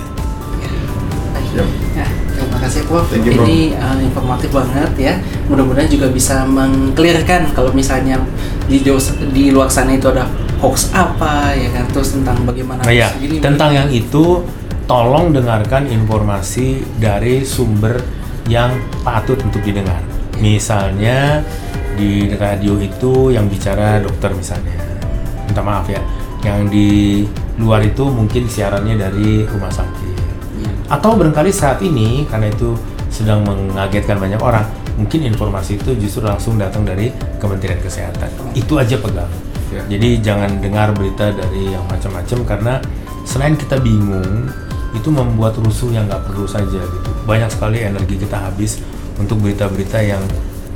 Siap. 1.56 1.68
Nah, 1.96 2.10
terima 2.36 2.58
kasih 2.60 2.80
Prof. 2.84 3.08
You. 3.16 3.32
Ini 3.32 3.80
uh, 3.80 3.98
informatif 4.04 4.52
banget 4.52 4.92
ya. 5.00 5.14
Mudah-mudahan 5.48 5.88
juga 5.88 6.12
bisa 6.12 6.44
mengklirkan 6.44 7.56
kalau 7.56 7.72
misalnya 7.72 8.20
di 8.68 8.84
di 9.32 9.48
luar 9.48 9.72
sana 9.72 9.96
itu 9.96 10.12
ada 10.12 10.28
hoax 10.60 10.92
apa 10.96 11.52
ya 11.52 11.68
kan 11.70 11.84
terus 11.92 12.16
tentang 12.16 12.40
bagaimana 12.48 12.80
Nah 12.82 12.92
ya, 12.92 13.12
tentang 13.40 13.70
yang 13.76 13.88
itu 13.92 14.40
tolong 14.88 15.34
dengarkan 15.34 15.86
informasi 15.90 16.82
dari 16.96 17.44
sumber 17.44 18.00
yang 18.46 18.72
patut 19.02 19.38
untuk 19.42 19.60
didengar. 19.62 19.98
Misalnya 20.38 21.42
di 21.96 22.30
radio 22.36 22.76
itu 22.78 23.32
yang 23.32 23.48
bicara 23.48 23.98
dokter 23.98 24.30
misalnya. 24.36 24.76
Minta 25.48 25.64
maaf 25.64 25.88
ya. 25.88 25.98
Yang 26.44 26.60
di 26.70 26.88
luar 27.56 27.80
itu 27.82 28.04
mungkin 28.06 28.46
siarannya 28.46 29.00
dari 29.00 29.48
rumah 29.48 29.72
sakit. 29.72 30.14
Ya. 30.60 30.70
Atau 30.92 31.16
barangkali 31.16 31.50
saat 31.50 31.80
ini 31.80 32.28
karena 32.28 32.52
itu 32.52 32.76
sedang 33.08 33.42
mengagetkan 33.42 34.20
banyak 34.20 34.38
orang, 34.38 34.68
mungkin 35.00 35.24
informasi 35.24 35.80
itu 35.80 35.96
justru 35.96 36.22
langsung 36.22 36.60
datang 36.60 36.84
dari 36.84 37.08
Kementerian 37.40 37.80
Kesehatan. 37.80 38.28
Itu 38.52 38.76
aja 38.76 39.00
pegang. 39.00 39.32
Ya. 39.72 39.82
Jadi 39.88 40.20
jangan 40.20 40.60
dengar 40.60 40.92
berita 40.92 41.32
dari 41.32 41.72
yang 41.72 41.82
macam-macam 41.88 42.38
karena 42.44 42.74
selain 43.26 43.56
kita 43.56 43.80
bingung, 43.80 44.46
itu 44.94 45.08
membuat 45.12 45.58
rusuh 45.60 45.92
yang 45.92 46.08
nggak 46.08 46.24
perlu 46.28 46.48
saja 46.48 46.80
gitu. 46.80 47.10
Banyak 47.28 47.52
sekali 47.52 47.84
energi 47.84 48.16
kita 48.16 48.36
habis 48.36 48.80
untuk 49.20 49.40
berita-berita 49.44 50.00
yang 50.00 50.22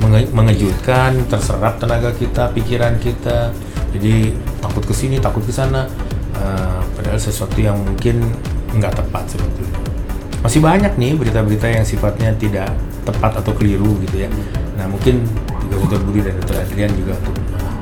menge- 0.01 0.31
mengejutkan, 0.33 1.15
terserap 1.29 1.77
tenaga 1.77 2.11
kita, 2.17 2.49
pikiran 2.51 2.97
kita. 2.97 3.53
Jadi 3.93 4.33
takut 4.59 4.83
ke 4.83 4.93
sini, 4.97 5.21
takut 5.21 5.45
ke 5.45 5.53
sana. 5.53 5.85
Eh, 6.41 6.81
padahal 6.97 7.19
sesuatu 7.21 7.61
yang 7.61 7.77
mungkin 7.77 8.23
nggak 8.73 8.97
tepat 8.97 9.23
sebetulnya. 9.29 9.77
Masih 10.41 10.57
banyak 10.57 10.97
nih 10.97 11.13
berita-berita 11.13 11.69
yang 11.69 11.85
sifatnya 11.85 12.33
tidak 12.33 12.73
tepat 13.05 13.45
atau 13.45 13.53
keliru 13.53 13.99
gitu 14.01 14.25
ya. 14.25 14.29
Nah 14.73 14.89
mungkin 14.89 15.21
juga 15.69 15.75
Dr. 15.85 16.01
Budi 16.01 16.25
dan 16.25 16.33
Dr. 16.41 16.57
Adrian 16.65 16.91
juga 16.97 17.13
untuk 17.21 17.37
uh, 17.53 17.73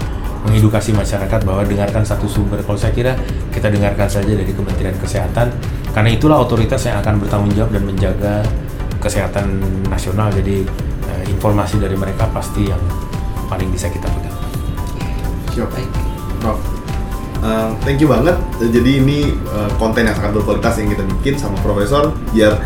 mengedukasi 0.43 0.91
masyarakat 0.91 1.39
bahwa 1.47 1.63
dengarkan 1.63 2.03
satu 2.03 2.27
sumber. 2.27 2.59
Kalau 2.67 2.75
saya 2.75 2.91
kira 2.91 3.15
kita 3.55 3.71
dengarkan 3.71 4.11
saja 4.11 4.33
dari 4.35 4.51
Kementerian 4.51 4.97
Kesehatan 4.99 5.55
karena 5.95 6.09
itulah 6.11 6.43
otoritas 6.43 6.83
yang 6.83 6.99
akan 6.99 7.23
bertanggung 7.23 7.53
jawab 7.55 7.71
dan 7.71 7.83
menjaga 7.87 8.35
kesehatan 8.99 9.63
nasional. 9.87 10.27
Jadi 10.35 10.67
uh, 10.67 10.88
informasi 11.27 11.81
dari 11.81 11.97
mereka 11.97 12.29
pasti 12.31 12.69
yang 12.69 12.81
paling 13.49 13.67
bisa 13.73 13.89
kita 13.89 14.05
pegang. 14.07 14.37
Siap. 15.55 15.69
Baik. 15.73 15.89
Prof. 16.39 16.59
Uh, 17.39 17.71
thank 17.87 18.03
you 18.03 18.07
banget. 18.11 18.35
Jadi 18.59 18.99
ini 18.99 19.31
uh, 19.51 19.71
konten 19.79 20.03
yang 20.03 20.15
sangat 20.15 20.35
berkualitas 20.35 20.75
yang 20.79 20.91
kita 20.91 21.03
bikin 21.19 21.39
sama 21.39 21.55
Profesor 21.63 22.11
biar 22.35 22.59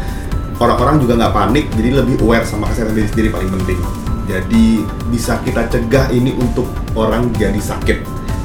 orang-orang 0.58 0.98
juga 1.02 1.14
nggak 1.18 1.34
panik, 1.34 1.66
jadi 1.78 2.02
lebih 2.02 2.22
aware 2.26 2.46
sama 2.46 2.70
kesehatan 2.70 2.98
diri 2.98 3.10
sendiri 3.10 3.30
paling 3.34 3.50
penting. 3.62 3.80
Jadi 4.24 4.82
bisa 5.14 5.38
kita 5.46 5.68
cegah 5.70 6.10
ini 6.10 6.34
untuk 6.38 6.66
orang 6.98 7.30
jadi 7.38 7.60
sakit. 7.60 7.98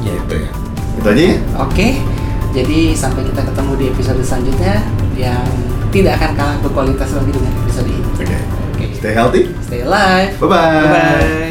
Iya. 0.04 0.12
Gitu 0.20 0.34
ya. 0.36 0.50
Itu 0.98 1.06
aja 1.06 1.22
ya. 1.22 1.36
Oke, 1.62 1.88
jadi 2.52 2.92
sampai 2.92 3.22
kita 3.28 3.46
ketemu 3.46 3.72
di 3.78 3.84
episode 3.94 4.20
selanjutnya 4.20 4.82
yang 5.14 5.46
tidak 5.94 6.20
akan 6.20 6.30
kalah 6.36 6.56
berkualitas 6.60 7.10
lagi 7.16 7.30
dengan 7.32 7.52
episode 7.64 7.88
ini. 7.88 8.02
Oke. 8.18 8.24
Oke, 8.26 8.38
Stay 8.98 9.12
healthy. 9.14 9.54
stay 9.62 9.80
alive. 9.82 10.40
Bye-bye. 10.40 10.82
Bye-bye. 10.82 11.47